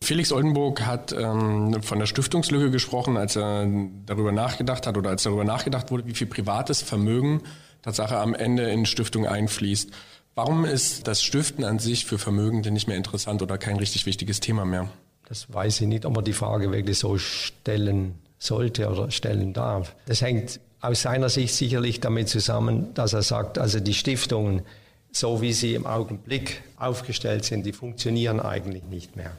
Felix 0.03 0.31
Oldenburg 0.31 0.85
hat 0.85 1.13
ähm, 1.13 1.81
von 1.81 1.99
der 1.99 2.05
Stiftungslücke 2.05 2.69
gesprochen, 2.69 3.15
als 3.17 3.37
er 3.37 3.65
darüber 4.05 4.31
nachgedacht 4.31 4.85
hat 4.85 4.97
oder 4.97 5.11
als 5.11 5.23
darüber 5.23 5.45
nachgedacht 5.45 5.91
wurde, 5.91 6.05
wie 6.05 6.13
viel 6.13 6.27
privates 6.27 6.81
Vermögen 6.81 7.41
Tatsache 7.81 8.17
am 8.17 8.33
Ende 8.33 8.69
in 8.69 8.85
Stiftung 8.85 9.25
einfließt. 9.27 9.91
Warum 10.35 10.65
ist 10.65 11.07
das 11.07 11.21
Stiften 11.21 11.63
an 11.63 11.77
sich 11.77 12.05
für 12.05 12.17
Vermögende 12.17 12.71
nicht 12.71 12.87
mehr 12.87 12.97
interessant 12.97 13.43
oder 13.43 13.59
kein 13.59 13.77
richtig 13.77 14.07
wichtiges 14.07 14.39
Thema 14.39 14.65
mehr? 14.65 14.89
Das 15.27 15.53
weiß 15.53 15.81
ich 15.81 15.87
nicht, 15.87 16.05
ob 16.05 16.15
man 16.15 16.25
die 16.25 16.33
Frage 16.33 16.71
wirklich 16.71 16.97
so 16.97 17.19
stellen 17.19 18.15
sollte 18.39 18.89
oder 18.89 19.11
stellen 19.11 19.53
darf. 19.53 19.95
Das 20.07 20.21
hängt 20.21 20.59
aus 20.81 21.03
seiner 21.03 21.29
Sicht 21.29 21.53
sicherlich 21.53 21.99
damit 21.99 22.29
zusammen, 22.29 22.93
dass 22.95 23.13
er 23.13 23.21
sagt, 23.21 23.59
also 23.59 23.79
die 23.79 23.93
Stiftungen, 23.93 24.63
so 25.11 25.41
wie 25.41 25.53
sie 25.53 25.75
im 25.75 25.85
Augenblick 25.85 26.63
aufgestellt 26.77 27.45
sind, 27.45 27.65
die 27.65 27.71
funktionieren 27.71 28.39
eigentlich 28.39 28.83
nicht 28.85 29.15
mehr. 29.15 29.31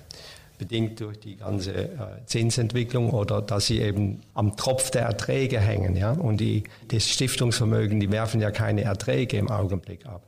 Bedingt 0.59 1.01
durch 1.01 1.19
die 1.19 1.37
ganze 1.37 1.75
äh, 1.75 1.89
Zinsentwicklung 2.27 3.11
oder 3.11 3.43
dass 3.43 3.67
sie 3.67 3.81
eben 3.81 4.21
am 4.35 4.57
Tropf 4.57 4.93
der 4.93 5.03
Erträge 5.03 5.59
hängen. 5.59 5.97
Ja? 5.97 6.13
Und 6.13 6.37
die, 6.39 6.63
das 6.87 7.09
Stiftungsvermögen, 7.09 7.99
die 7.99 8.13
werfen 8.13 8.41
ja 8.41 8.53
keine 8.53 8.83
Erträge 8.83 9.37
im 9.37 9.51
Augenblick 9.51 10.07
ab. 10.07 10.23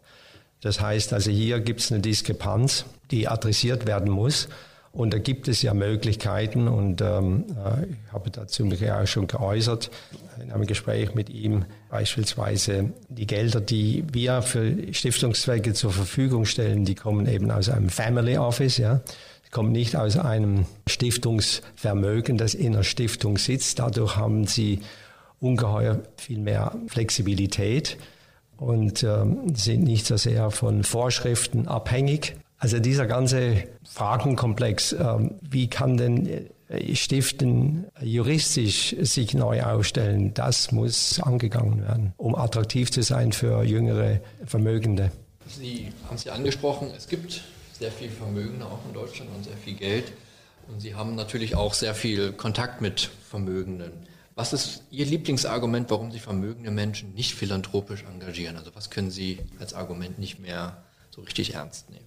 Das 0.60 0.80
heißt 0.80 1.12
also, 1.12 1.30
hier 1.30 1.60
gibt 1.60 1.80
es 1.80 1.92
eine 1.92 2.00
Diskrepanz, 2.00 2.84
die 3.10 3.28
adressiert 3.28 3.86
werden 3.86 4.10
muss. 4.10 4.48
Und 4.96 5.12
da 5.12 5.18
gibt 5.18 5.46
es 5.46 5.60
ja 5.60 5.74
Möglichkeiten 5.74 6.68
und 6.68 7.02
ähm, 7.02 7.44
äh, 7.50 7.84
ich 7.84 8.12
habe 8.14 8.30
dazu 8.30 8.64
mich 8.64 8.80
ja 8.80 9.02
auch 9.02 9.06
schon 9.06 9.26
geäußert 9.26 9.90
in 10.42 10.50
einem 10.50 10.66
Gespräch 10.66 11.14
mit 11.14 11.28
ihm, 11.28 11.66
beispielsweise 11.90 12.92
die 13.10 13.26
Gelder, 13.26 13.60
die 13.60 14.04
wir 14.10 14.40
für 14.40 14.74
Stiftungszwecke 14.94 15.74
zur 15.74 15.92
Verfügung 15.92 16.46
stellen, 16.46 16.86
die 16.86 16.94
kommen 16.94 17.26
eben 17.26 17.50
aus 17.50 17.68
einem 17.68 17.90
Family 17.90 18.38
Office, 18.38 18.78
ja. 18.78 19.02
Die 19.44 19.50
kommen 19.50 19.70
nicht 19.70 19.96
aus 19.96 20.16
einem 20.16 20.64
Stiftungsvermögen, 20.88 22.38
das 22.38 22.54
in 22.54 22.72
der 22.72 22.82
Stiftung 22.82 23.36
sitzt. 23.36 23.78
Dadurch 23.78 24.16
haben 24.16 24.46
sie 24.46 24.80
ungeheuer 25.40 26.00
viel 26.16 26.38
mehr 26.38 26.74
Flexibilität 26.88 27.98
und 28.56 29.02
ähm, 29.02 29.54
sind 29.54 29.84
nicht 29.84 30.06
so 30.06 30.16
sehr 30.16 30.50
von 30.50 30.84
Vorschriften 30.84 31.68
abhängig. 31.68 32.36
Also 32.58 32.78
dieser 32.78 33.06
ganze 33.06 33.64
Fragenkomplex, 33.84 34.92
ähm, 34.92 35.34
wie 35.42 35.68
kann 35.68 35.96
denn 35.96 36.48
äh, 36.68 36.94
Stiften 36.94 37.86
juristisch 38.00 38.96
sich 39.00 39.34
neu 39.34 39.62
aufstellen, 39.62 40.32
das 40.34 40.72
muss 40.72 41.20
angegangen 41.20 41.82
werden, 41.82 42.14
um 42.16 42.34
attraktiv 42.34 42.90
zu 42.90 43.02
sein 43.02 43.32
für 43.32 43.62
jüngere 43.62 44.20
Vermögende. 44.44 45.12
Sie 45.46 45.92
haben 46.06 46.16
es 46.16 46.24
ja 46.24 46.32
angesprochen, 46.32 46.88
es 46.96 47.06
gibt 47.08 47.42
sehr 47.78 47.92
viel 47.92 48.08
Vermögen 48.08 48.62
auch 48.62 48.80
in 48.88 48.94
Deutschland 48.94 49.30
und 49.36 49.44
sehr 49.44 49.56
viel 49.56 49.74
Geld. 49.74 50.12
Und 50.68 50.80
Sie 50.80 50.94
haben 50.94 51.14
natürlich 51.14 51.54
auch 51.54 51.74
sehr 51.74 51.94
viel 51.94 52.32
Kontakt 52.32 52.80
mit 52.80 53.10
Vermögenden. 53.28 53.92
Was 54.36 54.52
ist 54.52 54.82
Ihr 54.90 55.06
Lieblingsargument, 55.06 55.90
warum 55.90 56.12
Sie 56.12 56.18
vermögende 56.18 56.70
Menschen 56.70 57.14
nicht 57.14 57.34
philanthropisch 57.34 58.04
engagieren? 58.04 58.58
Also 58.58 58.70
was 58.74 58.90
können 58.90 59.10
Sie 59.10 59.38
als 59.58 59.72
Argument 59.72 60.18
nicht 60.18 60.38
mehr 60.38 60.76
so 61.10 61.22
richtig 61.22 61.54
ernst 61.54 61.88
nehmen? 61.88 62.04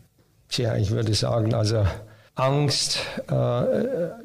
Tja, 0.48 0.78
ich 0.78 0.92
würde 0.92 1.16
sagen, 1.16 1.56
also 1.56 1.88
Angst 2.36 3.00
äh, 3.28 3.64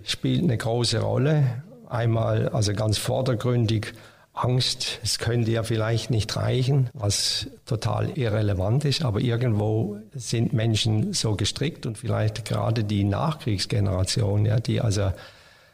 spielt 0.04 0.42
eine 0.42 0.58
große 0.58 1.00
Rolle. 1.00 1.62
Einmal, 1.88 2.50
also 2.50 2.74
ganz 2.74 2.98
vordergründig, 2.98 3.94
Angst, 4.34 4.98
es 5.02 5.18
könnte 5.18 5.50
ja 5.52 5.62
vielleicht 5.62 6.10
nicht 6.10 6.36
reichen, 6.36 6.90
was 6.92 7.46
total 7.64 8.10
irrelevant 8.18 8.84
ist, 8.84 9.02
aber 9.02 9.20
irgendwo 9.20 9.96
sind 10.12 10.52
Menschen 10.52 11.14
so 11.14 11.36
gestrickt 11.36 11.86
und 11.86 11.96
vielleicht 11.96 12.44
gerade 12.44 12.84
die 12.84 13.04
Nachkriegsgeneration, 13.04 14.44
ja, 14.44 14.60
die 14.60 14.82
also 14.82 15.12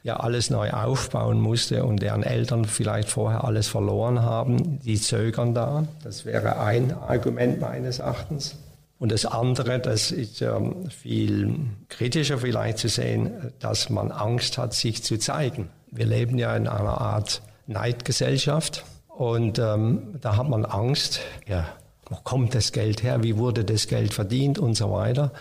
ja 0.02 0.16
alles 0.16 0.50
neu 0.50 0.71
aufbauen 0.71 1.40
musste 1.40 1.85
und 1.85 2.00
deren 2.02 2.23
Eltern 2.23 2.64
vielleicht 2.64 3.09
vorher 3.09 3.45
alles 3.45 3.69
verloren 3.69 4.23
haben, 4.23 4.80
die 4.80 4.99
zögern 5.00 5.54
da. 5.54 5.85
Das 6.02 6.25
wäre 6.25 6.59
ein 6.61 6.92
Argument 6.92 7.61
meines 7.61 7.99
Erachtens. 7.99 8.57
Und 8.99 9.12
das 9.12 9.25
andere, 9.25 9.78
das 9.78 10.11
ist 10.11 10.42
ähm, 10.42 10.90
viel 10.90 11.54
kritischer 11.88 12.38
vielleicht 12.38 12.78
zu 12.78 12.88
sehen, 12.88 13.52
dass 13.59 13.88
man 13.88 14.12
Angst 14.12 14.59
hat, 14.59 14.75
sich 14.75 15.02
zu 15.02 15.19
zeigen. 15.19 15.71
Wir 15.90 16.07
leben 16.07 16.38
ja 16.38 16.54
in 16.54 16.69
einer 16.69 17.00
Art 17.00 17.40
Neidgesellschaft 17.66 18.85
und 19.09 19.59
ähm, 19.59 20.16
da 20.21 20.37
hat 20.37 20.49
man 20.49 20.64
Angst, 20.66 21.21
ja, 21.47 21.66
wo 22.11 22.16
kommt 22.16 22.54
das 22.54 22.73
Geld 22.73 23.02
her, 23.02 23.23
wie 23.23 23.38
wurde 23.38 23.64
das 23.64 23.87
Geld 23.87 24.12
verdient 24.12 24.59
und 24.59 24.75
so 24.75 24.92
weiter. 24.92 25.33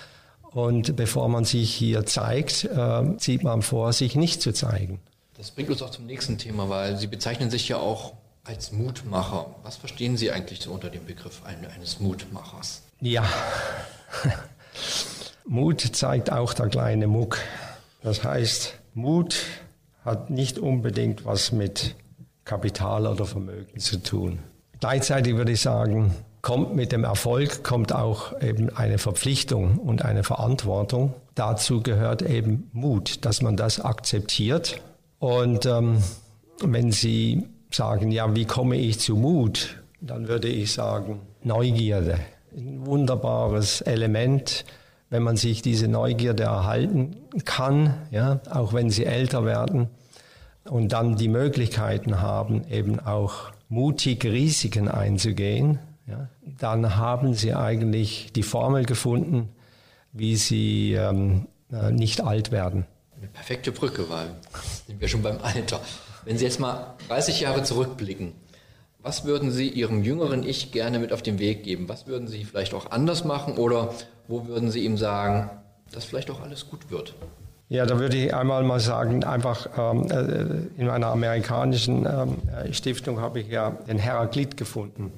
Und 0.52 0.96
bevor 0.96 1.30
man 1.30 1.46
sich 1.46 1.74
hier 1.74 2.06
zeigt, 2.06 2.64
äh, 2.66 3.18
zieht 3.18 3.44
man 3.44 3.62
vor, 3.62 3.94
sich 3.94 4.16
nicht 4.16 4.42
zu 4.42 4.52
zeigen. 4.52 5.00
Das 5.38 5.52
bringt 5.52 5.70
uns 5.70 5.82
auch 5.82 5.92
zum 5.92 6.06
nächsten 6.06 6.38
Thema, 6.38 6.70
weil 6.70 6.98
Sie 6.98 7.08
bezeichnen 7.08 7.50
sich 7.50 7.70
ja 7.70 7.78
auch 7.78 8.14
als 8.44 8.72
Mutmacher. 8.72 9.56
Was 9.64 9.78
verstehen 9.78 10.18
Sie 10.18 10.32
eigentlich 10.32 10.62
so 10.62 10.72
unter 10.72 10.90
dem 10.90 11.06
Begriff 11.06 11.44
eines 11.46 12.00
Mutmachers? 12.00 12.82
Ja, 13.00 13.24
Mut 15.46 15.82
zeigt 15.82 16.32
auch 16.32 16.54
der 16.54 16.68
kleine 16.68 17.08
Muck. 17.08 17.40
Das 18.02 18.24
heißt, 18.24 18.76
Mut 18.94 19.38
hat 20.04 20.30
nicht 20.30 20.58
unbedingt 20.58 21.26
was 21.26 21.52
mit 21.52 21.96
Kapital 22.44 23.06
oder 23.08 23.26
Vermögen 23.26 23.80
zu 23.80 24.02
tun. 24.02 24.40
Gleichzeitig 24.80 25.36
würde 25.36 25.52
ich 25.52 25.62
sagen, 25.62 26.14
kommt 26.42 26.76
mit 26.76 26.92
dem 26.92 27.04
Erfolg, 27.04 27.64
kommt 27.64 27.94
auch 27.94 28.40
eben 28.42 28.70
eine 28.70 28.98
Verpflichtung 28.98 29.78
und 29.78 30.04
eine 30.04 30.24
Verantwortung. 30.24 31.14
Dazu 31.36 31.82
gehört 31.82 32.22
eben 32.22 32.70
Mut, 32.74 33.26
dass 33.26 33.42
man 33.42 33.58
das 33.58 33.80
akzeptiert. 33.80 34.82
Und 35.20 35.66
ähm, 35.66 36.02
wenn 36.62 36.92
Sie 36.92 37.46
sagen, 37.72 38.12
ja, 38.12 38.36
wie 38.36 38.46
komme 38.46 38.78
ich 38.78 39.00
zu 39.00 39.16
Mut, 39.16 39.82
dann 40.02 40.28
würde 40.28 40.48
ich 40.48 40.72
sagen, 40.72 41.22
Neugierde 41.44 42.20
ein 42.56 42.86
wunderbares 42.86 43.82
Element, 43.82 44.66
wenn 45.10 45.24
man 45.24 45.38
sich 45.38 45.62
diese 45.62 45.88
Neugierde 45.88 46.44
erhalten 46.44 47.18
kann, 47.46 47.94
ja, 48.12 48.40
auch 48.50 48.74
wenn 48.74 48.90
sie 48.90 49.06
älter 49.06 49.46
werden 49.46 49.88
und 50.66 50.92
dann 50.94 51.16
die 51.16 51.30
Möglichkeiten 51.30 52.22
haben, 52.22 52.64
eben 52.70 53.00
auch 53.00 53.52
mutig 53.70 54.24
Risiken 54.26 54.88
einzugehen, 54.88 55.80
ja, 56.10 56.30
dann 56.60 56.96
haben 56.96 57.34
sie 57.34 57.54
eigentlich 57.54 58.32
die 58.34 58.44
Formel 58.44 58.86
gefunden, 58.86 59.50
wie 60.12 60.36
sie 60.36 60.94
ähm, 60.94 61.48
äh, 61.72 61.92
nicht 61.92 62.22
alt 62.22 62.52
werden. 62.52 62.86
Eine 63.18 63.28
perfekte 63.28 63.72
Brücke, 63.72 64.10
weil 64.10 64.28
sind 64.88 65.00
wir 65.00 65.08
schon 65.08 65.22
beim 65.22 65.40
Alter. 65.42 65.80
Wenn 66.26 66.38
Sie 66.38 66.46
jetzt 66.46 66.60
mal 66.60 66.96
30 67.08 67.42
Jahre 67.42 67.64
zurückblicken, 67.64 68.34
was 69.02 69.24
würden 69.24 69.52
Sie 69.52 69.70
Ihrem 69.70 70.04
jüngeren 70.04 70.44
Ich 70.44 70.72
gerne 70.72 71.00
mit 71.00 71.14
auf 71.14 71.22
den 71.22 71.40
Weg 71.40 71.64
geben? 71.64 71.88
Was 71.88 72.08
würden 72.08 72.28
Sie 72.28 72.44
vielleicht 72.44 72.74
auch 72.74 72.92
anders 72.92 73.24
machen 73.24 73.58
oder 73.58 73.94
wo 74.28 74.48
würden 74.48 74.72
Sie 74.72 74.84
ihm 74.84 74.98
sagen, 74.98 75.50
dass 75.92 76.06
vielleicht 76.06 76.30
auch 76.30 76.42
alles 76.42 76.70
gut 76.70 76.92
wird? 76.92 77.16
Ja, 77.70 77.86
da 77.86 78.00
würde 78.00 78.18
ich 78.18 78.34
einmal 78.34 78.64
mal 78.64 78.80
sagen, 78.80 79.24
einfach 79.24 79.68
ähm, 79.78 80.10
äh, 80.10 80.82
in 80.82 80.90
einer 80.90 81.08
amerikanischen 81.08 82.06
ähm, 82.06 82.38
äh, 82.52 82.74
Stiftung 82.74 83.22
habe 83.22 83.40
ich 83.40 83.48
ja 83.48 83.70
den 83.70 84.00
Heraklit 84.00 84.58
gefunden. 84.58 85.12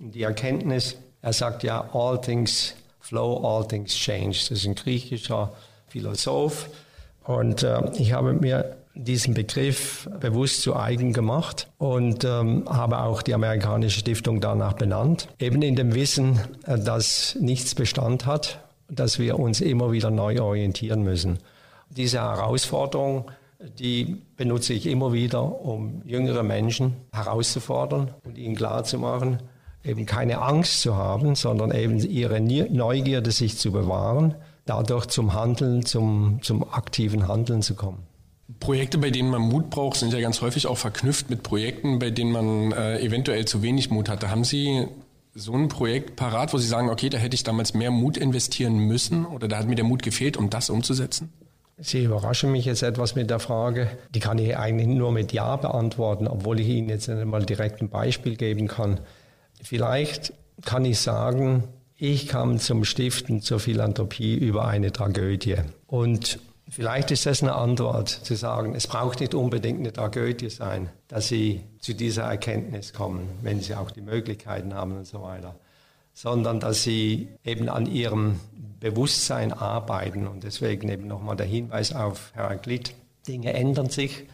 Die 0.00 0.22
Erkenntnis, 0.22 0.96
er 1.22 1.32
sagt 1.32 1.64
ja, 1.64 1.88
all 1.92 2.20
things 2.20 2.74
flow, 3.00 3.36
all 3.44 3.66
things 3.66 3.94
change. 3.94 4.38
Das 4.48 4.58
ist 4.58 4.66
ein 4.66 4.74
griechischer 4.74 5.52
Philosoph. 5.88 6.70
Und 7.24 7.62
äh, 7.62 7.80
ich 7.98 8.12
habe 8.12 8.32
mir 8.32 8.76
diesen 8.94 9.34
Begriff 9.34 10.08
bewusst 10.20 10.62
zu 10.62 10.76
eigen 10.76 11.12
gemacht 11.12 11.68
und 11.78 12.24
ähm, 12.24 12.64
habe 12.68 12.98
auch 12.98 13.22
die 13.22 13.34
amerikanische 13.34 14.00
Stiftung 14.00 14.40
danach 14.40 14.74
benannt. 14.74 15.28
Eben 15.38 15.62
in 15.62 15.76
dem 15.76 15.94
Wissen, 15.94 16.40
äh, 16.66 16.78
dass 16.78 17.36
nichts 17.40 17.74
Bestand 17.74 18.26
hat, 18.26 18.60
dass 18.88 19.18
wir 19.18 19.38
uns 19.38 19.60
immer 19.60 19.92
wieder 19.92 20.10
neu 20.10 20.40
orientieren 20.40 21.02
müssen. 21.02 21.38
Diese 21.90 22.20
Herausforderung, 22.20 23.30
die 23.78 24.16
benutze 24.36 24.72
ich 24.72 24.86
immer 24.86 25.12
wieder, 25.12 25.60
um 25.64 26.02
jüngere 26.04 26.42
Menschen 26.42 26.96
herauszufordern 27.12 28.14
und 28.24 28.38
ihnen 28.38 28.54
klarzumachen, 28.56 29.38
eben 29.84 30.06
keine 30.06 30.40
Angst 30.42 30.80
zu 30.82 30.96
haben, 30.96 31.34
sondern 31.34 31.70
eben 31.70 31.98
ihre 31.98 32.40
Neugierde 32.40 33.30
sich 33.30 33.58
zu 33.58 33.72
bewahren, 33.72 34.34
dadurch 34.66 35.06
zum 35.06 35.34
Handeln, 35.34 35.84
zum, 35.84 36.40
zum 36.42 36.68
aktiven 36.70 37.28
Handeln 37.28 37.62
zu 37.62 37.74
kommen. 37.74 38.06
Projekte, 38.60 38.98
bei 38.98 39.10
denen 39.10 39.30
man 39.30 39.42
Mut 39.42 39.70
braucht, 39.70 39.98
sind 39.98 40.12
ja 40.12 40.20
ganz 40.20 40.40
häufig 40.40 40.66
auch 40.66 40.78
verknüpft 40.78 41.28
mit 41.30 41.42
Projekten, 41.42 41.98
bei 41.98 42.10
denen 42.10 42.32
man 42.32 42.72
äh, 42.72 42.98
eventuell 43.00 43.44
zu 43.44 43.62
wenig 43.62 43.90
Mut 43.90 44.08
hatte. 44.08 44.30
Haben 44.30 44.44
Sie 44.44 44.86
so 45.34 45.52
ein 45.52 45.68
Projekt 45.68 46.16
parat, 46.16 46.52
wo 46.52 46.58
Sie 46.58 46.66
sagen, 46.66 46.88
okay, 46.88 47.10
da 47.10 47.18
hätte 47.18 47.34
ich 47.34 47.44
damals 47.44 47.74
mehr 47.74 47.90
Mut 47.90 48.16
investieren 48.16 48.78
müssen 48.78 49.26
oder 49.26 49.48
da 49.48 49.58
hat 49.58 49.68
mir 49.68 49.74
der 49.74 49.84
Mut 49.84 50.02
gefehlt, 50.02 50.36
um 50.36 50.50
das 50.50 50.70
umzusetzen? 50.70 51.30
Sie 51.80 52.02
überraschen 52.02 52.50
mich 52.50 52.64
jetzt 52.64 52.82
etwas 52.82 53.14
mit 53.14 53.30
der 53.30 53.38
Frage. 53.38 53.88
Die 54.12 54.18
kann 54.18 54.38
ich 54.38 54.56
eigentlich 54.56 54.88
nur 54.88 55.12
mit 55.12 55.32
Ja 55.32 55.54
beantworten, 55.54 56.26
obwohl 56.26 56.58
ich 56.58 56.66
Ihnen 56.66 56.88
jetzt 56.88 57.06
nicht 57.06 57.24
mal 57.24 57.44
direkt 57.44 57.80
ein 57.80 57.88
Beispiel 57.88 58.34
geben 58.34 58.66
kann. 58.66 58.98
Vielleicht 59.62 60.32
kann 60.64 60.84
ich 60.84 61.00
sagen, 61.00 61.64
ich 61.96 62.28
kam 62.28 62.58
zum 62.58 62.84
Stiften 62.84 63.42
zur 63.42 63.60
Philanthropie 63.60 64.36
über 64.36 64.66
eine 64.66 64.92
Tragödie. 64.92 65.56
Und 65.86 66.38
Vielleicht 66.70 67.10
ist 67.10 67.24
das 67.24 67.42
eine 67.42 67.54
Antwort, 67.54 68.08
zu 68.08 68.36
sagen, 68.36 68.74
es 68.74 68.86
braucht 68.86 69.20
nicht 69.20 69.34
unbedingt 69.34 69.80
eine 69.80 69.92
Tragödie 69.92 70.50
sein, 70.50 70.90
dass 71.08 71.28
Sie 71.28 71.62
zu 71.80 71.94
dieser 71.94 72.24
Erkenntnis 72.24 72.92
kommen, 72.92 73.26
wenn 73.40 73.60
Sie 73.60 73.74
auch 73.74 73.90
die 73.90 74.02
Möglichkeiten 74.02 74.74
haben 74.74 74.98
und 74.98 75.06
so 75.06 75.22
weiter, 75.22 75.56
sondern 76.12 76.60
dass 76.60 76.82
Sie 76.82 77.28
eben 77.42 77.70
an 77.70 77.86
Ihrem 77.86 78.38
Bewusstsein 78.80 79.52
arbeiten. 79.52 80.26
Und 80.26 80.44
deswegen 80.44 80.90
eben 80.90 81.06
nochmal 81.06 81.36
der 81.36 81.46
Hinweis 81.46 81.94
auf 81.94 82.32
Heraklit, 82.34 82.92
Dinge 83.26 83.54
ändern 83.54 83.88
sich 83.88 84.26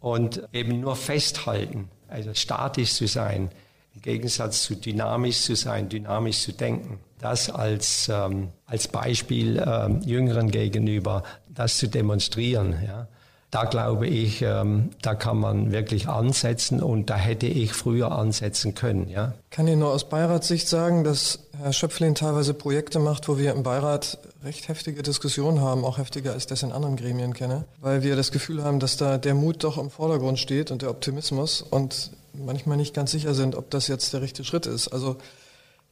und 0.00 0.42
eben 0.52 0.80
nur 0.80 0.96
festhalten, 0.96 1.88
also 2.08 2.32
statisch 2.32 2.94
zu 2.94 3.06
sein, 3.06 3.50
im 3.98 4.02
Gegensatz 4.02 4.62
zu 4.62 4.76
dynamisch 4.76 5.42
zu 5.42 5.56
sein, 5.56 5.88
dynamisch 5.88 6.42
zu 6.42 6.52
denken. 6.52 7.00
Das 7.18 7.50
als, 7.50 8.08
ähm, 8.08 8.48
als 8.66 8.86
Beispiel 8.86 9.62
ähm, 9.66 10.00
Jüngeren 10.02 10.52
gegenüber, 10.52 11.24
das 11.48 11.78
zu 11.78 11.88
demonstrieren. 11.88 12.76
Ja. 12.86 13.08
Da 13.50 13.64
glaube 13.64 14.06
ich, 14.06 14.42
ähm, 14.42 14.90
da 15.02 15.14
kann 15.14 15.38
man 15.38 15.72
wirklich 15.72 16.06
ansetzen 16.06 16.80
und 16.80 17.10
da 17.10 17.16
hätte 17.16 17.46
ich 17.46 17.72
früher 17.72 18.12
ansetzen 18.12 18.74
können. 18.74 19.08
Ja. 19.08 19.34
Kann 19.50 19.66
ich 19.66 19.74
nur 19.74 19.90
aus 19.90 20.08
Beiratssicht 20.08 20.68
sagen, 20.68 21.02
dass 21.02 21.40
Herr 21.58 21.72
Schöpflin 21.72 22.14
teilweise 22.14 22.54
Projekte 22.54 23.00
macht, 23.00 23.26
wo 23.26 23.36
wir 23.36 23.52
im 23.52 23.64
Beirat 23.64 24.18
recht 24.44 24.68
heftige 24.68 25.02
Diskussionen 25.02 25.60
haben, 25.60 25.84
auch 25.84 25.98
heftiger 25.98 26.34
als 26.34 26.46
das 26.46 26.62
in 26.62 26.70
anderen 26.70 26.96
Gremien 26.96 27.32
kenne, 27.32 27.64
weil 27.80 28.04
wir 28.04 28.14
das 28.14 28.30
Gefühl 28.30 28.62
haben, 28.62 28.78
dass 28.78 28.96
da 28.96 29.18
der 29.18 29.34
Mut 29.34 29.64
doch 29.64 29.76
im 29.76 29.90
Vordergrund 29.90 30.38
steht 30.38 30.70
und 30.70 30.82
der 30.82 30.90
Optimismus 30.90 31.62
und 31.62 32.12
manchmal 32.38 32.76
nicht 32.76 32.94
ganz 32.94 33.10
sicher 33.10 33.34
sind, 33.34 33.54
ob 33.54 33.70
das 33.70 33.88
jetzt 33.88 34.12
der 34.12 34.22
richtige 34.22 34.44
Schritt 34.46 34.66
ist. 34.66 34.88
Also 34.88 35.16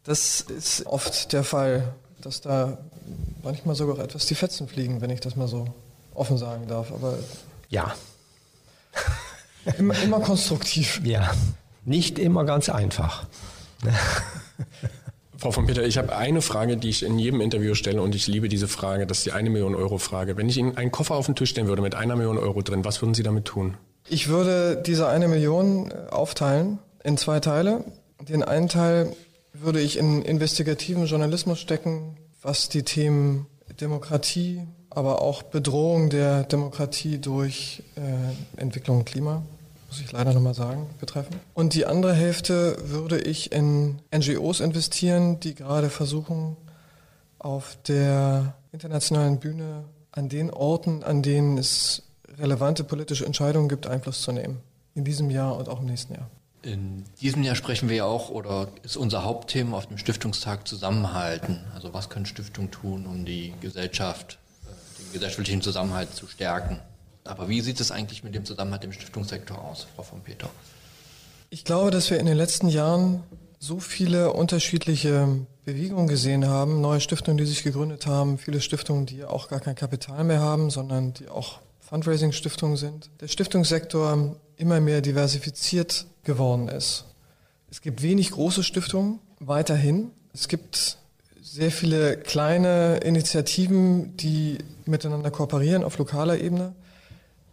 das 0.05 0.41
ist 0.41 0.87
oft 0.87 1.33
der 1.33 1.45
Fall, 1.45 1.95
dass 2.21 2.41
da 2.41 2.79
manchmal 3.43 3.75
sogar 3.75 3.99
etwas 3.99 4.27
die 4.27 4.35
Fetzen 4.35 4.69
fliegen, 4.69 5.01
wenn 5.01 5.11
ich 5.11 5.21
das 5.21 5.37
mal 5.37 5.49
so 5.49 5.67
offen 6.15 6.39
sagen 6.39 6.67
darf. 6.67 6.93
Aber 6.93 7.19
ja. 7.69 7.95
immer, 9.79 10.01
immer 10.03 10.21
konstruktiv. 10.21 11.01
Ja, 11.05 11.33
nicht 11.85 12.19
immer 12.19 12.45
ganz 12.45 12.69
einfach. 12.69 13.27
Frau 15.39 15.51
von 15.53 15.67
Peter, 15.67 15.85
ich 15.85 15.99
habe 15.99 16.17
eine 16.17 16.41
Frage, 16.41 16.79
die 16.79 16.89
ich 16.89 17.03
in 17.03 17.19
jedem 17.19 17.43
Interview 17.43 17.75
stelle 17.75 18.01
und 18.01 18.15
ich 18.15 18.27
liebe 18.27 18.49
diese 18.49 18.69
Frage, 18.69 19.07
das 19.07 19.19
ist 19.19 19.27
die 19.27 19.33
eine 19.33 19.51
Million 19.51 19.75
Euro 19.75 19.99
Frage. 19.99 20.37
Wenn 20.37 20.49
ich 20.49 20.57
Ihnen 20.57 20.79
einen 20.79 20.91
Koffer 20.91 21.15
auf 21.15 21.27
den 21.27 21.37
Tisch 21.37 21.51
stellen 21.51 21.67
würde 21.67 21.83
mit 21.83 21.95
einer 21.95 22.17
Million 22.17 22.39
Euro 22.39 22.63
drin, 22.63 22.85
was 22.85 23.03
würden 23.03 23.13
Sie 23.13 23.23
damit 23.23 23.45
tun? 23.45 23.77
Ich 24.09 24.29
würde 24.29 24.81
diese 24.81 25.09
eine 25.09 25.29
Million 25.29 25.90
äh, 25.90 26.11
aufteilen 26.11 26.79
in 27.03 27.16
zwei 27.16 27.40
Teile. 27.40 27.85
Den 28.21 28.42
einen 28.42 28.69
Teil 28.69 29.12
würde 29.53 29.81
ich 29.81 29.97
in 29.97 30.23
investigativen 30.23 31.07
Journalismus 31.07 31.59
stecken, 31.59 32.16
was 32.42 32.69
die 32.69 32.83
Themen 32.83 33.47
Demokratie, 33.81 34.62
aber 34.90 35.21
auch 35.21 35.42
Bedrohung 35.42 36.09
der 36.09 36.45
Demokratie 36.45 37.19
durch 37.19 37.83
äh, 37.97 38.61
Entwicklung 38.61 38.99
und 38.99 39.05
Klima, 39.05 39.42
muss 39.88 40.01
ich 40.01 40.12
leider 40.12 40.33
nochmal 40.33 40.55
sagen, 40.55 40.88
betreffen. 41.01 41.37
Und 41.55 41.75
die 41.75 41.87
andere 41.87 42.14
Hälfte 42.14 42.77
würde 42.85 43.19
ich 43.19 43.53
in 43.53 44.01
NGOs 44.14 44.61
investieren, 44.61 45.40
die 45.40 45.55
gerade 45.55 45.90
versuchen, 45.90 46.57
auf 47.38 47.77
der 47.87 48.55
internationalen 48.73 49.38
Bühne 49.38 49.85
an 50.11 50.29
den 50.29 50.51
Orten, 50.51 51.03
an 51.03 51.23
denen 51.23 51.59
es 51.59 52.03
relevante 52.38 52.85
politische 52.85 53.27
Entscheidungen 53.27 53.68
gibt, 53.68 53.87
Einfluss 53.87 54.22
zu 54.22 54.33
nehmen. 54.33 54.61
In 54.94 55.05
diesem 55.05 55.31
Jahr 55.31 55.57
und 55.57 55.68
auch 55.68 55.81
im 55.81 55.87
nächsten 55.87 56.14
Jahr. 56.14 56.31
In 56.62 57.05
diesem 57.20 57.42
Jahr 57.42 57.55
sprechen 57.55 57.88
wir 57.88 57.96
ja 57.96 58.05
auch, 58.05 58.31
oder 58.31 58.68
ist 58.83 58.96
unser 58.96 59.22
Hauptthema 59.25 59.77
auf 59.77 59.87
dem 59.87 59.99
Stiftungstag 59.99 60.66
Zusammenhalten. 60.66 61.64
Also 61.75 61.94
was 61.94 62.09
können 62.09 62.27
Stiftungen 62.27 62.70
tun, 62.70 63.07
um 63.07 63.25
die 63.25 63.53
Gesellschaft, 63.61 64.38
äh, 64.64 65.03
den 65.03 65.12
gesellschaftlichen 65.12 65.62
Zusammenhalt 65.62 66.14
zu 66.14 66.27
stärken? 66.27 66.81
Aber 67.25 67.49
wie 67.49 67.61
sieht 67.61 67.81
es 67.81 67.90
eigentlich 67.90 68.25
mit 68.25 68.35
dem 68.35 68.44
Zusammenhalt 68.44 68.85
im 68.85 68.92
Stiftungssektor 68.92 69.62
aus, 69.62 69.87
Frau 69.94 70.03
von 70.03 70.20
Peter? 70.22 70.49
Ich 71.51 71.64
glaube, 71.64 71.90
dass 71.90 72.11
wir 72.11 72.18
in 72.18 72.27
den 72.27 72.37
letzten 72.37 72.68
Jahren 72.68 73.22
so 73.59 73.79
viele 73.79 74.33
unterschiedliche 74.33 75.29
Bewegungen 75.64 76.09
gesehen 76.09 76.46
haben, 76.46 76.81
neue 76.81 77.01
Stiftungen, 77.01 77.38
die 77.38 77.46
sich 77.46 77.62
gegründet 77.62 78.07
haben, 78.07 78.38
viele 78.38 78.61
Stiftungen, 78.61 79.07
die 79.07 79.25
auch 79.25 79.49
gar 79.49 79.61
kein 79.61 79.75
Kapital 79.75 80.25
mehr 80.25 80.40
haben, 80.40 80.70
sondern 80.70 81.14
die 81.14 81.29
auch 81.29 81.61
Fundraising-Stiftungen 81.88 82.77
sind, 82.77 83.11
der 83.20 83.29
Stiftungssektor 83.29 84.37
immer 84.57 84.81
mehr 84.81 85.01
diversifiziert 85.01 86.07
geworden 86.25 86.68
ist. 86.68 87.05
Es 87.70 87.81
gibt 87.81 88.03
wenig 88.03 88.33
große 88.33 88.62
Stiftungen 88.64 89.20
weiterhin. 89.38 90.11
Es 90.33 90.49
gibt 90.49 90.99
sehr 91.40 91.70
viele 91.70 92.16
kleine 92.16 92.99
Initiativen, 92.99 94.16
die 94.16 94.59
miteinander 94.85 95.31
kooperieren 95.31 95.85
auf 95.85 95.96
lokaler 95.99 96.38
Ebene. 96.40 96.75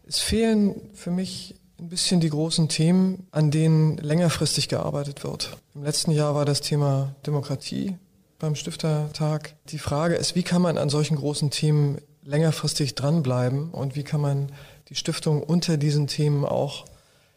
Es 0.07 0.19
fehlen 0.19 0.75
für 0.93 1.11
mich 1.11 1.55
ein 1.79 1.89
bisschen 1.89 2.19
die 2.19 2.29
großen 2.29 2.69
Themen, 2.69 3.27
an 3.31 3.51
denen 3.51 3.97
längerfristig 3.97 4.67
gearbeitet 4.67 5.23
wird. 5.23 5.57
Im 5.75 5.83
letzten 5.83 6.11
Jahr 6.11 6.33
war 6.33 6.45
das 6.45 6.61
Thema 6.61 7.15
Demokratie 7.25 7.97
beim 8.39 8.55
Stiftertag. 8.55 9.55
Die 9.69 9.79
Frage 9.79 10.15
ist, 10.15 10.35
wie 10.35 10.43
kann 10.43 10.61
man 10.61 10.77
an 10.77 10.89
solchen 10.89 11.17
großen 11.17 11.49
Themen 11.49 11.99
längerfristig 12.25 12.95
dranbleiben 12.95 13.71
und 13.71 13.95
wie 13.95 14.03
kann 14.03 14.21
man 14.21 14.51
die 14.89 14.95
Stiftung 14.95 15.41
unter 15.43 15.77
diesen 15.77 16.07
Themen 16.07 16.45
auch 16.45 16.85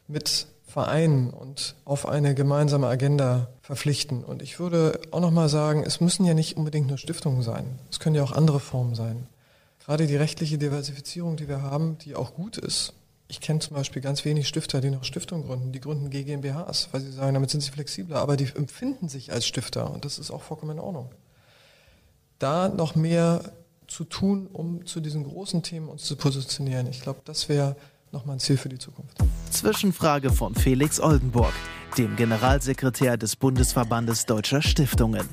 mit 0.08 0.46
vereinen 0.66 1.30
und 1.30 1.74
auf 1.84 2.06
eine 2.06 2.34
gemeinsame 2.34 2.86
Agenda 2.86 3.48
verpflichten. 3.62 4.22
Und 4.24 4.42
ich 4.42 4.58
würde 4.58 5.00
auch 5.10 5.20
nochmal 5.20 5.48
sagen, 5.48 5.82
es 5.82 6.00
müssen 6.00 6.26
ja 6.26 6.34
nicht 6.34 6.56
unbedingt 6.56 6.88
nur 6.88 6.98
Stiftungen 6.98 7.42
sein. 7.42 7.78
Es 7.90 7.98
können 7.98 8.14
ja 8.14 8.22
auch 8.22 8.32
andere 8.32 8.60
Formen 8.60 8.94
sein. 8.94 9.26
Gerade 9.84 10.06
die 10.06 10.16
rechtliche 10.16 10.58
Diversifizierung, 10.58 11.36
die 11.36 11.48
wir 11.48 11.62
haben, 11.62 11.96
die 11.98 12.14
auch 12.14 12.34
gut 12.34 12.58
ist. 12.58 12.92
Ich 13.28 13.40
kenne 13.40 13.60
zum 13.60 13.74
Beispiel 13.74 14.02
ganz 14.02 14.24
wenig 14.24 14.48
Stifter, 14.48 14.80
die 14.80 14.90
noch 14.90 15.04
Stiftungen 15.04 15.46
gründen. 15.46 15.72
Die 15.72 15.80
gründen 15.80 16.10
GmbHs, 16.10 16.88
weil 16.92 17.00
sie 17.00 17.10
sagen, 17.10 17.34
damit 17.34 17.50
sind 17.50 17.62
sie 17.62 17.70
flexibler, 17.70 18.18
aber 18.18 18.36
die 18.36 18.48
empfinden 18.54 19.08
sich 19.08 19.32
als 19.32 19.46
Stifter 19.46 19.90
und 19.92 20.04
das 20.04 20.18
ist 20.18 20.30
auch 20.30 20.42
vollkommen 20.42 20.72
in 20.72 20.80
Ordnung. 20.80 21.10
da 22.38 22.68
noch 22.68 22.94
mehr 22.94 23.40
zu 23.88 24.04
tun, 24.04 24.48
um 24.52 24.86
zu 24.86 25.00
diesen 25.00 25.24
großen 25.24 25.62
Themen 25.62 25.88
uns 25.88 26.04
zu 26.04 26.16
positionieren. 26.16 26.86
Ich 26.86 27.00
glaube, 27.00 27.20
das 27.24 27.48
wäre 27.48 27.76
nochmal 28.12 28.36
ein 28.36 28.40
Ziel 28.40 28.56
für 28.56 28.68
die 28.68 28.78
Zukunft. 28.78 29.18
Zwischenfrage 29.50 30.30
von 30.30 30.54
Felix 30.54 31.00
Oldenburg, 31.00 31.52
dem 31.98 32.16
Generalsekretär 32.16 33.16
des 33.16 33.36
Bundesverbandes 33.36 34.26
Deutscher 34.26 34.62
Stiftungen. 34.62 35.28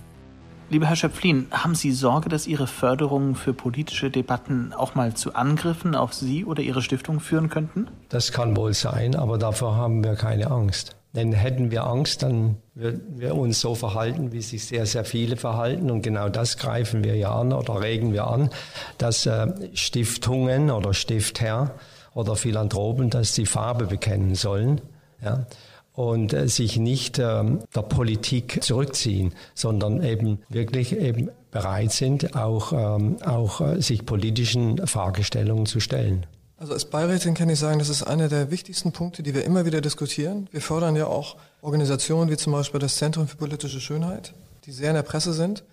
Lieber 0.70 0.88
Herr 0.88 0.96
Schöpflin, 0.96 1.48
haben 1.52 1.76
Sie 1.76 1.92
Sorge, 1.92 2.30
dass 2.30 2.48
Ihre 2.48 2.68
Förderungen 2.68 3.36
für 3.36 3.54
politische 3.54 4.10
Debatten 4.10 4.74
auch 4.74 4.96
mal 4.96 5.14
zu 5.14 5.36
Angriffen 5.36 5.94
auf 5.94 6.14
Sie 6.14 6.46
oder 6.46 6.64
Ihre 6.64 6.82
Stiftung 6.82 7.20
führen 7.20 7.50
könnten? 7.50 7.90
Das 8.10 8.32
kann 8.32 8.56
wohl 8.56 8.74
sein, 8.74 9.16
aber 9.16 9.38
davor 9.38 9.76
haben 9.76 10.04
wir 10.04 10.16
keine 10.16 10.50
Angst. 10.50 10.96
Denn 11.16 11.32
hätten 11.32 11.70
wir 11.70 11.86
Angst, 11.86 12.24
dann 12.24 12.58
würden 12.74 13.20
wir 13.20 13.36
uns 13.36 13.62
so 13.62 13.76
verhalten, 13.76 14.32
wie 14.32 14.42
sich 14.42 14.66
sehr, 14.66 14.86
sehr 14.88 15.06
viele 15.06 15.38
verhalten. 15.38 15.92
Und 15.92 16.02
genau 16.02 16.30
das 16.30 16.58
greifen 16.58 17.04
wir 17.04 17.16
ja 17.16 17.36
an 17.36 17.54
oder 17.54 17.82
regen 17.82 18.14
wir 18.14 18.28
an, 18.28 18.50
dass 18.98 19.26
äh, 19.26 19.48
Stiftungen 19.74 20.72
oder 20.72 20.94
Stifter 20.94 21.76
oder 22.16 22.36
Philanthropen, 22.36 23.12
dass 23.12 23.34
die 23.34 23.46
Farbe 23.46 23.86
bekennen 23.86 24.36
sollen. 24.36 24.82
Ja 25.24 25.46
und 25.94 26.34
äh, 26.34 26.48
sich 26.48 26.78
nicht 26.78 27.20
ähm, 27.20 27.60
der 27.76 27.84
Politik 27.84 28.64
zurückziehen, 28.64 29.34
sondern 29.54 30.04
eben 30.04 30.40
wirklich 30.50 30.98
eben 30.98 31.30
bereit 31.52 31.92
sind, 31.92 32.36
auch, 32.36 32.74
ähm, 32.74 33.18
auch 33.24 33.62
äh, 33.62 33.82
sich 33.82 34.06
politischen 34.06 34.86
Fragestellungen 34.88 35.66
zu 35.66 35.80
stellen. 35.80 36.26
Also 36.64 36.76
als 36.76 36.86
Beirätin 36.86 37.34
kann 37.34 37.50
ich 37.50 37.60
sagen, 37.60 37.80
das 37.80 37.90
ist 37.90 38.04
einer 38.04 38.30
der 38.30 38.50
wichtigsten 38.50 38.94
Punkte, 38.94 39.22
die 39.22 39.34
wir 39.34 39.44
immer 39.44 39.66
wieder 39.66 39.82
diskutieren. 39.82 40.48
Wir 40.54 40.62
fördern 40.62 40.96
ja 40.96 41.08
auch 41.08 41.36
Organisationen 41.62 42.32
wie 42.32 42.38
zum 42.38 42.54
Beispiel 42.54 42.80
das 42.80 42.96
Zentrum 42.96 43.28
für 43.28 43.36
politische 43.36 43.82
Schönheit, 43.82 44.34
die 44.64 44.72
sehr 44.72 44.92
in 44.92 44.96
der 44.96 45.02
Presse 45.02 45.34
sind. 45.34 45.66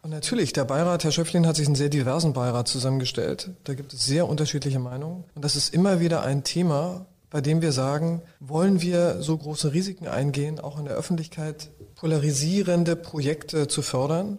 Und 0.00 0.08
natürlich, 0.08 0.54
der 0.54 0.64
Beirat, 0.64 1.04
Herr 1.04 1.12
Schöpflin, 1.12 1.46
hat 1.46 1.56
sich 1.56 1.66
einen 1.66 1.74
sehr 1.74 1.90
diversen 1.90 2.32
Beirat 2.32 2.68
zusammengestellt. 2.68 3.50
Da 3.64 3.74
gibt 3.74 3.92
es 3.92 4.06
sehr 4.06 4.26
unterschiedliche 4.26 4.78
Meinungen. 4.78 5.24
Und 5.34 5.44
das 5.44 5.56
ist 5.56 5.74
immer 5.74 6.00
wieder 6.00 6.22
ein 6.22 6.42
Thema, 6.42 7.04
bei 7.28 7.42
dem 7.42 7.60
wir 7.60 7.72
sagen, 7.72 8.22
wollen 8.40 8.80
wir 8.80 9.20
so 9.20 9.36
große 9.36 9.74
Risiken 9.74 10.08
eingehen, 10.08 10.58
auch 10.58 10.78
in 10.78 10.86
der 10.86 10.94
Öffentlichkeit 10.94 11.68
polarisierende 11.96 12.96
Projekte 12.96 13.68
zu 13.68 13.82
fördern. 13.82 14.38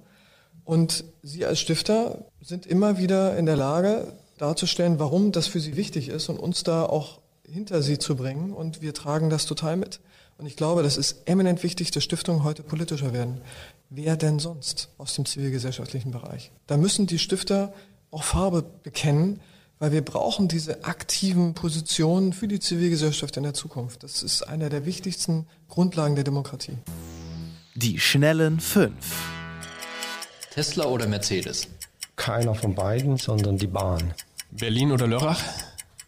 Und 0.64 1.06
Sie 1.22 1.46
als 1.46 1.60
Stifter 1.60 2.26
sind 2.42 2.66
immer 2.66 2.98
wieder 2.98 3.38
in 3.38 3.46
der 3.46 3.56
Lage 3.56 4.08
darzustellen, 4.38 5.00
warum 5.00 5.32
das 5.32 5.48
für 5.48 5.60
Sie 5.60 5.76
wichtig 5.76 6.10
ist 6.10 6.30
und 6.30 6.40
uns 6.40 6.64
da 6.64 6.86
auch 6.86 7.20
hinter 7.48 7.82
Sie 7.82 7.98
zu 8.00 8.16
bringen. 8.16 8.54
Und 8.54 8.82
wir 8.82 8.94
tragen 8.94 9.30
das 9.30 9.46
total 9.46 9.78
mit. 9.78 10.00
Und 10.38 10.46
ich 10.46 10.56
glaube, 10.56 10.84
das 10.84 10.98
ist 10.98 11.22
eminent 11.26 11.64
wichtig, 11.64 11.92
dass 11.92 12.04
Stiftungen 12.04 12.44
heute 12.44 12.64
politischer 12.64 13.14
werden. 13.14 13.42
Wer 13.90 14.18
denn 14.18 14.40
sonst 14.40 14.90
aus 14.98 15.16
dem 15.16 15.26
zivilgesellschaftlichen 15.26 16.12
Bereich? 16.12 16.52
Da 16.68 16.78
müssen 16.78 17.08
die 17.08 17.20
Stifter 17.20 17.74
auch 18.12 18.24
Farbe 18.24 18.64
bekennen 18.84 19.40
weil 19.80 19.92
wir 19.92 20.04
brauchen 20.04 20.48
diese 20.48 20.86
aktiven 20.86 21.54
Positionen 21.54 22.34
für 22.34 22.48
die 22.48 22.60
Zivilgesellschaft 22.60 23.38
in 23.38 23.44
der 23.44 23.54
Zukunft. 23.54 24.04
Das 24.04 24.24
ist 24.24 24.44
einer 24.44 24.70
der 24.70 24.86
wichtigsten 24.86 25.48
Grundlagen 25.68 26.16
der 26.16 26.24
Demokratie. 26.24 26.78
Die 27.76 28.00
schnellen 28.00 28.60
fünf. 28.60 29.30
Tesla 30.52 30.86
oder 30.86 31.08
Mercedes? 31.08 31.68
Keiner 32.16 32.56
von 32.56 32.74
beiden, 32.74 33.18
sondern 33.18 33.58
die 33.58 33.68
Bahn. 33.68 34.14
Berlin 34.52 34.92
oder 34.92 35.08
Lörrach? 35.08 35.42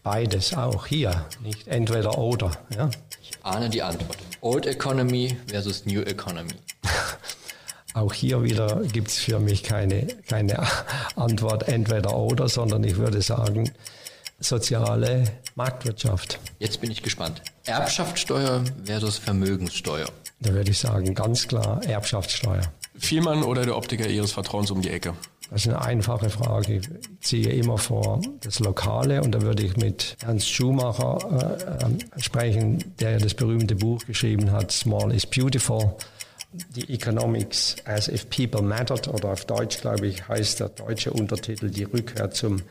Beides 0.02 0.54
auch 0.54 0.86
hier, 0.86 1.26
nicht 1.42 1.66
entweder 1.68 2.16
oder. 2.18 2.52
Ja? 2.74 2.90
Ich 3.20 3.32
ahne 3.42 3.68
die 3.68 3.82
Antwort. 3.82 4.16
Old 4.40 4.66
Economy 4.66 5.36
versus 5.46 5.84
New 5.84 6.00
Economy. 6.02 6.52
Auch 7.94 8.12
hier 8.12 8.42
wieder 8.44 8.82
gibt 8.92 9.08
es 9.08 9.18
für 9.18 9.40
mich 9.40 9.64
keine, 9.64 10.06
keine 10.28 10.64
Antwort 11.16 11.66
entweder 11.68 12.16
oder, 12.16 12.48
sondern 12.48 12.84
ich 12.84 12.96
würde 12.96 13.20
sagen, 13.22 13.72
soziale 14.38 15.24
Marktwirtschaft. 15.56 16.38
Jetzt 16.58 16.80
bin 16.80 16.90
ich 16.90 17.02
gespannt. 17.02 17.42
Erbschaftssteuer 17.64 18.62
versus 18.84 19.18
Vermögenssteuer. 19.18 20.08
Da 20.40 20.52
würde 20.52 20.70
ich 20.70 20.78
sagen, 20.78 21.14
ganz 21.14 21.48
klar 21.48 21.82
Erbschaftssteuer. 21.84 22.62
Vielmann 22.96 23.42
oder 23.42 23.64
der 23.64 23.76
Optiker 23.76 24.06
Ihres 24.06 24.32
Vertrauens 24.32 24.70
um 24.70 24.80
die 24.80 24.90
Ecke? 24.90 25.14
Das 25.50 25.62
ist 25.62 25.68
eine 25.68 25.80
einfache 25.80 26.28
Frage. 26.28 26.76
Ich 26.76 26.88
ziehe 27.20 27.50
immer 27.52 27.78
vor 27.78 28.20
das 28.40 28.58
Lokale 28.58 29.22
und 29.22 29.32
da 29.32 29.40
würde 29.40 29.62
ich 29.62 29.76
mit 29.76 30.16
Ernst 30.22 30.50
Schumacher 30.50 31.18
äh, 31.30 31.84
äh, 31.84 32.20
sprechen, 32.20 32.84
der 33.00 33.18
das 33.18 33.34
berühmte 33.34 33.74
Buch 33.74 34.04
geschrieben 34.04 34.50
hat, 34.52 34.72
Small 34.72 35.12
is 35.12 35.24
Beautiful. 35.26 35.96
The 36.72 36.92
Economics 36.92 37.76
as 37.84 38.08
if 38.08 38.28
People 38.30 38.62
Mattered 38.62 39.06
oder 39.08 39.32
auf 39.32 39.44
Deutsch, 39.44 39.80
glaube 39.80 40.06
ich, 40.06 40.26
heißt 40.28 40.60
der 40.60 40.70
deutsche 40.70 41.12
Untertitel 41.12 41.70
Die 41.70 41.84
Rückkehr 41.84 42.30
zum 42.30 42.62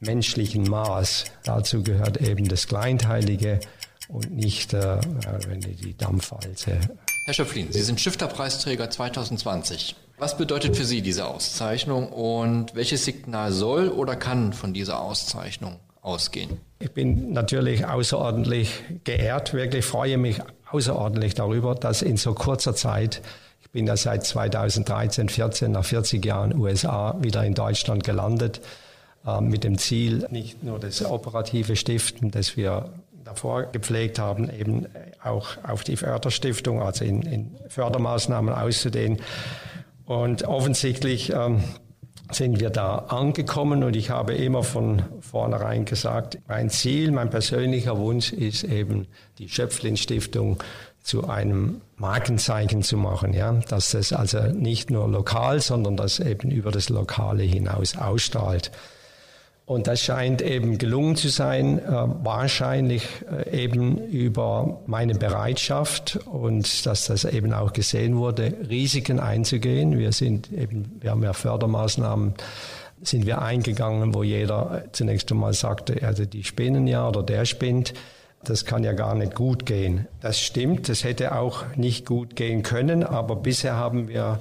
menschlichen 0.00 0.64
Maß. 0.64 1.24
Dazu 1.44 1.82
gehört 1.82 2.18
eben 2.18 2.48
das 2.48 2.66
Kleinteilige 2.66 3.60
und 4.08 4.30
nicht 4.34 4.72
äh, 4.72 5.00
wenn 5.48 5.60
die 5.60 5.96
Dampfwalze. 5.96 6.78
Herr 7.24 7.34
Schöpflin, 7.34 7.72
Sie 7.72 7.82
sind 7.82 8.00
Stifterpreisträger 8.00 8.88
2020. 8.88 9.96
Was 10.18 10.38
bedeutet 10.38 10.76
für 10.76 10.86
Sie 10.86 11.02
diese 11.02 11.26
Auszeichnung 11.26 12.08
und 12.08 12.74
welches 12.74 13.04
Signal 13.04 13.52
soll 13.52 13.88
oder 13.88 14.16
kann 14.16 14.54
von 14.54 14.72
dieser 14.72 15.00
Auszeichnung 15.00 15.76
ausgehen? 16.00 16.58
Ich 16.78 16.90
bin 16.92 17.32
natürlich 17.32 17.84
außerordentlich 17.84 18.82
geehrt, 19.04 19.52
wirklich 19.52 19.84
freue 19.84 20.16
mich 20.16 20.38
außerordentlich 20.70 21.34
darüber, 21.34 21.74
dass 21.74 22.00
in 22.00 22.16
so 22.16 22.32
kurzer 22.32 22.74
Zeit, 22.74 23.20
ich 23.60 23.70
bin 23.70 23.86
ja 23.86 23.96
seit 23.98 24.24
2013, 24.24 25.28
14 25.28 25.70
nach 25.70 25.84
40 25.84 26.24
Jahren 26.24 26.58
USA 26.58 27.16
wieder 27.20 27.44
in 27.44 27.52
Deutschland 27.52 28.02
gelandet, 28.02 28.62
äh, 29.26 29.42
mit 29.42 29.64
dem 29.64 29.76
Ziel, 29.76 30.26
nicht 30.30 30.62
nur 30.62 30.78
das 30.78 31.04
operative 31.04 31.76
Stiften, 31.76 32.30
das 32.30 32.56
wir 32.56 32.88
davor 33.22 33.64
gepflegt 33.64 34.18
haben, 34.18 34.48
eben 34.48 34.86
auch 35.22 35.58
auf 35.62 35.84
die 35.84 35.96
Förderstiftung, 35.96 36.80
also 36.80 37.04
in, 37.04 37.20
in 37.22 37.56
Fördermaßnahmen 37.68 38.54
auszudehnen. 38.54 39.18
Und 40.06 40.44
offensichtlich 40.44 41.32
ähm, 41.32 41.62
sind 42.30 42.60
wir 42.60 42.70
da 42.70 42.96
angekommen 42.96 43.84
und 43.84 43.94
ich 43.94 44.10
habe 44.10 44.34
immer 44.34 44.62
von 44.62 45.02
vornherein 45.20 45.84
gesagt, 45.84 46.38
mein 46.48 46.70
Ziel, 46.70 47.10
mein 47.12 47.30
persönlicher 47.30 47.98
Wunsch 47.98 48.32
ist 48.32 48.64
eben, 48.64 49.06
die 49.38 49.48
Schöpflin 49.48 49.96
Stiftung 49.96 50.58
zu 51.02 51.28
einem 51.28 51.80
Markenzeichen 51.96 52.82
zu 52.82 52.96
machen, 52.96 53.32
ja, 53.32 53.52
dass 53.68 53.90
das 53.92 54.12
also 54.12 54.40
nicht 54.52 54.90
nur 54.90 55.08
lokal, 55.08 55.60
sondern 55.60 55.96
das 55.96 56.18
eben 56.18 56.50
über 56.50 56.72
das 56.72 56.88
Lokale 56.88 57.44
hinaus 57.44 57.96
ausstrahlt. 57.96 58.72
Und 59.66 59.88
das 59.88 60.00
scheint 60.00 60.42
eben 60.42 60.78
gelungen 60.78 61.16
zu 61.16 61.28
sein, 61.28 61.80
äh, 61.80 61.90
wahrscheinlich 61.90 63.04
äh, 63.28 63.64
eben 63.64 63.98
über 63.98 64.80
meine 64.86 65.16
Bereitschaft 65.16 66.20
und 66.24 66.86
dass 66.86 67.06
das 67.06 67.24
eben 67.24 67.52
auch 67.52 67.72
gesehen 67.72 68.16
wurde, 68.16 68.54
Risiken 68.70 69.18
einzugehen. 69.18 69.98
Wir 69.98 70.12
sind 70.12 70.52
eben, 70.52 70.98
wir 71.00 71.10
haben 71.10 71.24
ja 71.24 71.32
Fördermaßnahmen, 71.32 72.34
sind 73.02 73.26
wir 73.26 73.42
eingegangen, 73.42 74.14
wo 74.14 74.22
jeder 74.22 74.84
zunächst 74.92 75.32
einmal 75.32 75.52
sagte, 75.52 76.00
also 76.06 76.24
die 76.24 76.44
spinnen 76.44 76.86
ja 76.86 77.08
oder 77.08 77.24
der 77.24 77.44
spinnt. 77.44 77.92
Das 78.44 78.66
kann 78.66 78.84
ja 78.84 78.92
gar 78.92 79.16
nicht 79.16 79.34
gut 79.34 79.66
gehen. 79.66 80.06
Das 80.20 80.40
stimmt, 80.40 80.88
das 80.88 81.02
hätte 81.02 81.34
auch 81.34 81.64
nicht 81.74 82.06
gut 82.06 82.36
gehen 82.36 82.62
können, 82.62 83.02
aber 83.02 83.34
bisher 83.34 83.74
haben 83.74 84.06
wir 84.06 84.38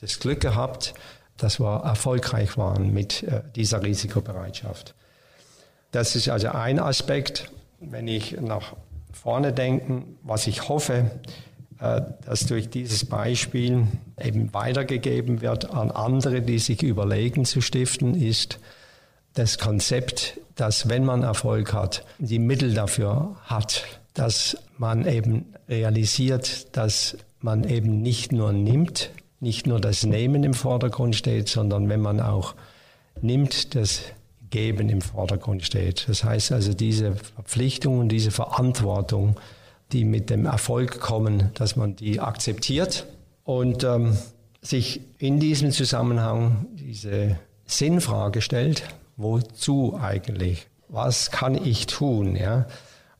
das 0.00 0.18
Glück 0.18 0.40
gehabt, 0.40 0.94
dass 1.42 1.58
wir 1.58 1.82
erfolgreich 1.84 2.56
waren 2.56 2.92
mit 2.92 3.24
äh, 3.24 3.42
dieser 3.56 3.82
Risikobereitschaft. 3.82 4.94
Das 5.90 6.14
ist 6.14 6.28
also 6.28 6.48
ein 6.48 6.78
Aspekt, 6.78 7.50
wenn 7.80 8.06
ich 8.06 8.40
nach 8.40 8.74
vorne 9.12 9.52
denke, 9.52 10.04
was 10.22 10.46
ich 10.46 10.68
hoffe, 10.68 11.10
äh, 11.80 12.02
dass 12.24 12.46
durch 12.46 12.70
dieses 12.70 13.04
Beispiel 13.04 13.88
eben 14.22 14.54
weitergegeben 14.54 15.40
wird 15.40 15.70
an 15.70 15.90
andere, 15.90 16.42
die 16.42 16.60
sich 16.60 16.82
überlegen 16.82 17.44
zu 17.44 17.60
stiften, 17.60 18.14
ist 18.14 18.60
das 19.34 19.58
Konzept, 19.58 20.38
dass 20.54 20.88
wenn 20.88 21.04
man 21.04 21.24
Erfolg 21.24 21.72
hat, 21.72 22.04
die 22.18 22.38
Mittel 22.38 22.72
dafür 22.72 23.36
hat, 23.44 23.84
dass 24.14 24.56
man 24.78 25.06
eben 25.06 25.54
realisiert, 25.68 26.76
dass 26.76 27.16
man 27.40 27.64
eben 27.64 28.00
nicht 28.00 28.30
nur 28.30 28.52
nimmt, 28.52 29.10
nicht 29.42 29.66
nur 29.66 29.80
das 29.80 30.04
Nehmen 30.04 30.44
im 30.44 30.54
Vordergrund 30.54 31.16
steht, 31.16 31.48
sondern 31.48 31.88
wenn 31.88 32.00
man 32.00 32.20
auch 32.20 32.54
nimmt, 33.20 33.74
das 33.74 34.02
Geben 34.50 34.88
im 34.88 35.00
Vordergrund 35.00 35.64
steht. 35.64 36.08
Das 36.08 36.22
heißt 36.22 36.52
also 36.52 36.72
diese 36.74 37.16
Verpflichtung 37.16 37.98
und 37.98 38.08
diese 38.08 38.30
Verantwortung, 38.30 39.36
die 39.90 40.04
mit 40.04 40.30
dem 40.30 40.46
Erfolg 40.46 41.00
kommen, 41.00 41.50
dass 41.54 41.74
man 41.74 41.96
die 41.96 42.20
akzeptiert 42.20 43.06
und 43.44 43.82
ähm, 43.82 44.16
sich 44.60 45.00
in 45.18 45.40
diesem 45.40 45.72
Zusammenhang 45.72 46.66
diese 46.74 47.36
Sinnfrage 47.66 48.42
stellt, 48.42 48.84
wozu 49.16 49.98
eigentlich? 50.00 50.68
Was 50.88 51.32
kann 51.32 51.54
ich 51.54 51.86
tun? 51.86 52.36
Ja? 52.36 52.66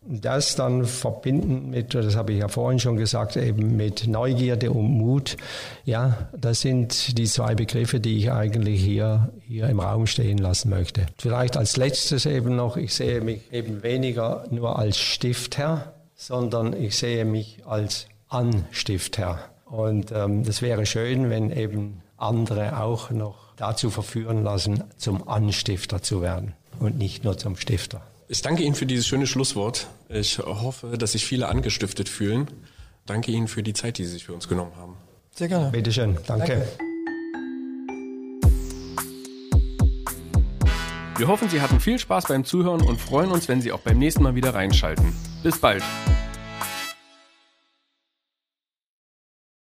Das 0.04 0.56
dann 0.56 0.84
verbinden 0.84 1.70
mit, 1.70 1.94
das 1.94 2.16
habe 2.16 2.32
ich 2.32 2.40
ja 2.40 2.48
vorhin 2.48 2.80
schon 2.80 2.96
gesagt, 2.96 3.36
eben 3.36 3.76
mit 3.76 4.08
Neugierde 4.08 4.72
und 4.72 4.86
Mut. 4.86 5.36
Ja, 5.84 6.28
das 6.36 6.60
sind 6.60 7.16
die 7.18 7.26
zwei 7.26 7.54
Begriffe, 7.54 8.00
die 8.00 8.18
ich 8.18 8.32
eigentlich 8.32 8.82
hier, 8.82 9.30
hier 9.46 9.68
im 9.68 9.78
Raum 9.78 10.06
stehen 10.06 10.38
lassen 10.38 10.70
möchte. 10.70 11.06
Vielleicht 11.18 11.56
als 11.56 11.76
letztes 11.76 12.26
eben 12.26 12.56
noch, 12.56 12.76
ich 12.76 12.94
sehe 12.94 13.20
mich 13.20 13.52
eben 13.52 13.84
weniger 13.84 14.44
nur 14.50 14.76
als 14.76 14.98
Stiftherr, 14.98 15.92
sondern 16.16 16.72
ich 16.72 16.96
sehe 16.96 17.24
mich 17.24 17.60
als 17.64 18.06
Anstifter. 18.28 19.38
Und 19.66 20.10
ähm, 20.12 20.42
das 20.42 20.62
wäre 20.62 20.84
schön, 20.84 21.30
wenn 21.30 21.50
eben 21.50 22.02
andere 22.16 22.80
auch 22.80 23.10
noch 23.10 23.54
dazu 23.56 23.90
verführen 23.90 24.42
lassen, 24.42 24.82
zum 24.96 25.28
Anstifter 25.28 26.02
zu 26.02 26.22
werden 26.22 26.54
und 26.80 26.98
nicht 26.98 27.24
nur 27.24 27.38
zum 27.38 27.56
Stifter. 27.56 28.02
Ich 28.28 28.42
danke 28.42 28.62
Ihnen 28.62 28.74
für 28.74 28.87
dieses 28.87 29.06
schöne 29.06 29.26
Schlusswort. 29.26 29.88
Ich 30.08 30.38
hoffe, 30.38 30.96
dass 30.98 31.12
sich 31.12 31.26
viele 31.26 31.48
angestiftet 31.48 32.08
fühlen. 32.08 32.48
Danke 33.06 33.32
Ihnen 33.32 33.48
für 33.48 33.62
die 33.62 33.72
Zeit, 33.72 33.98
die 33.98 34.04
Sie 34.04 34.12
sich 34.12 34.24
für 34.24 34.32
uns 34.32 34.48
genommen 34.48 34.72
haben. 34.76 34.96
Sehr 35.35 35.48
gerne. 35.48 35.70
Bitte 35.70 35.92
schön, 35.92 36.16
danke. 36.26 36.46
danke. 36.46 36.68
Wir 41.16 41.28
hoffen, 41.28 41.48
Sie 41.48 41.61
hatten 41.61 41.78
viel 41.78 41.98
Spaß 41.98 42.24
beim 42.26 42.44
Zuhören 42.44 42.82
und 42.82 43.00
freuen 43.00 43.30
uns, 43.30 43.48
wenn 43.48 43.61
Sie 43.61 43.70
auch 43.70 43.80
beim 43.80 43.98
nächsten 43.98 44.22
Mal 44.22 44.35
wieder 44.35 44.54
reinschalten. 44.54 45.14
Bis 45.42 45.58
bald. 45.58 45.82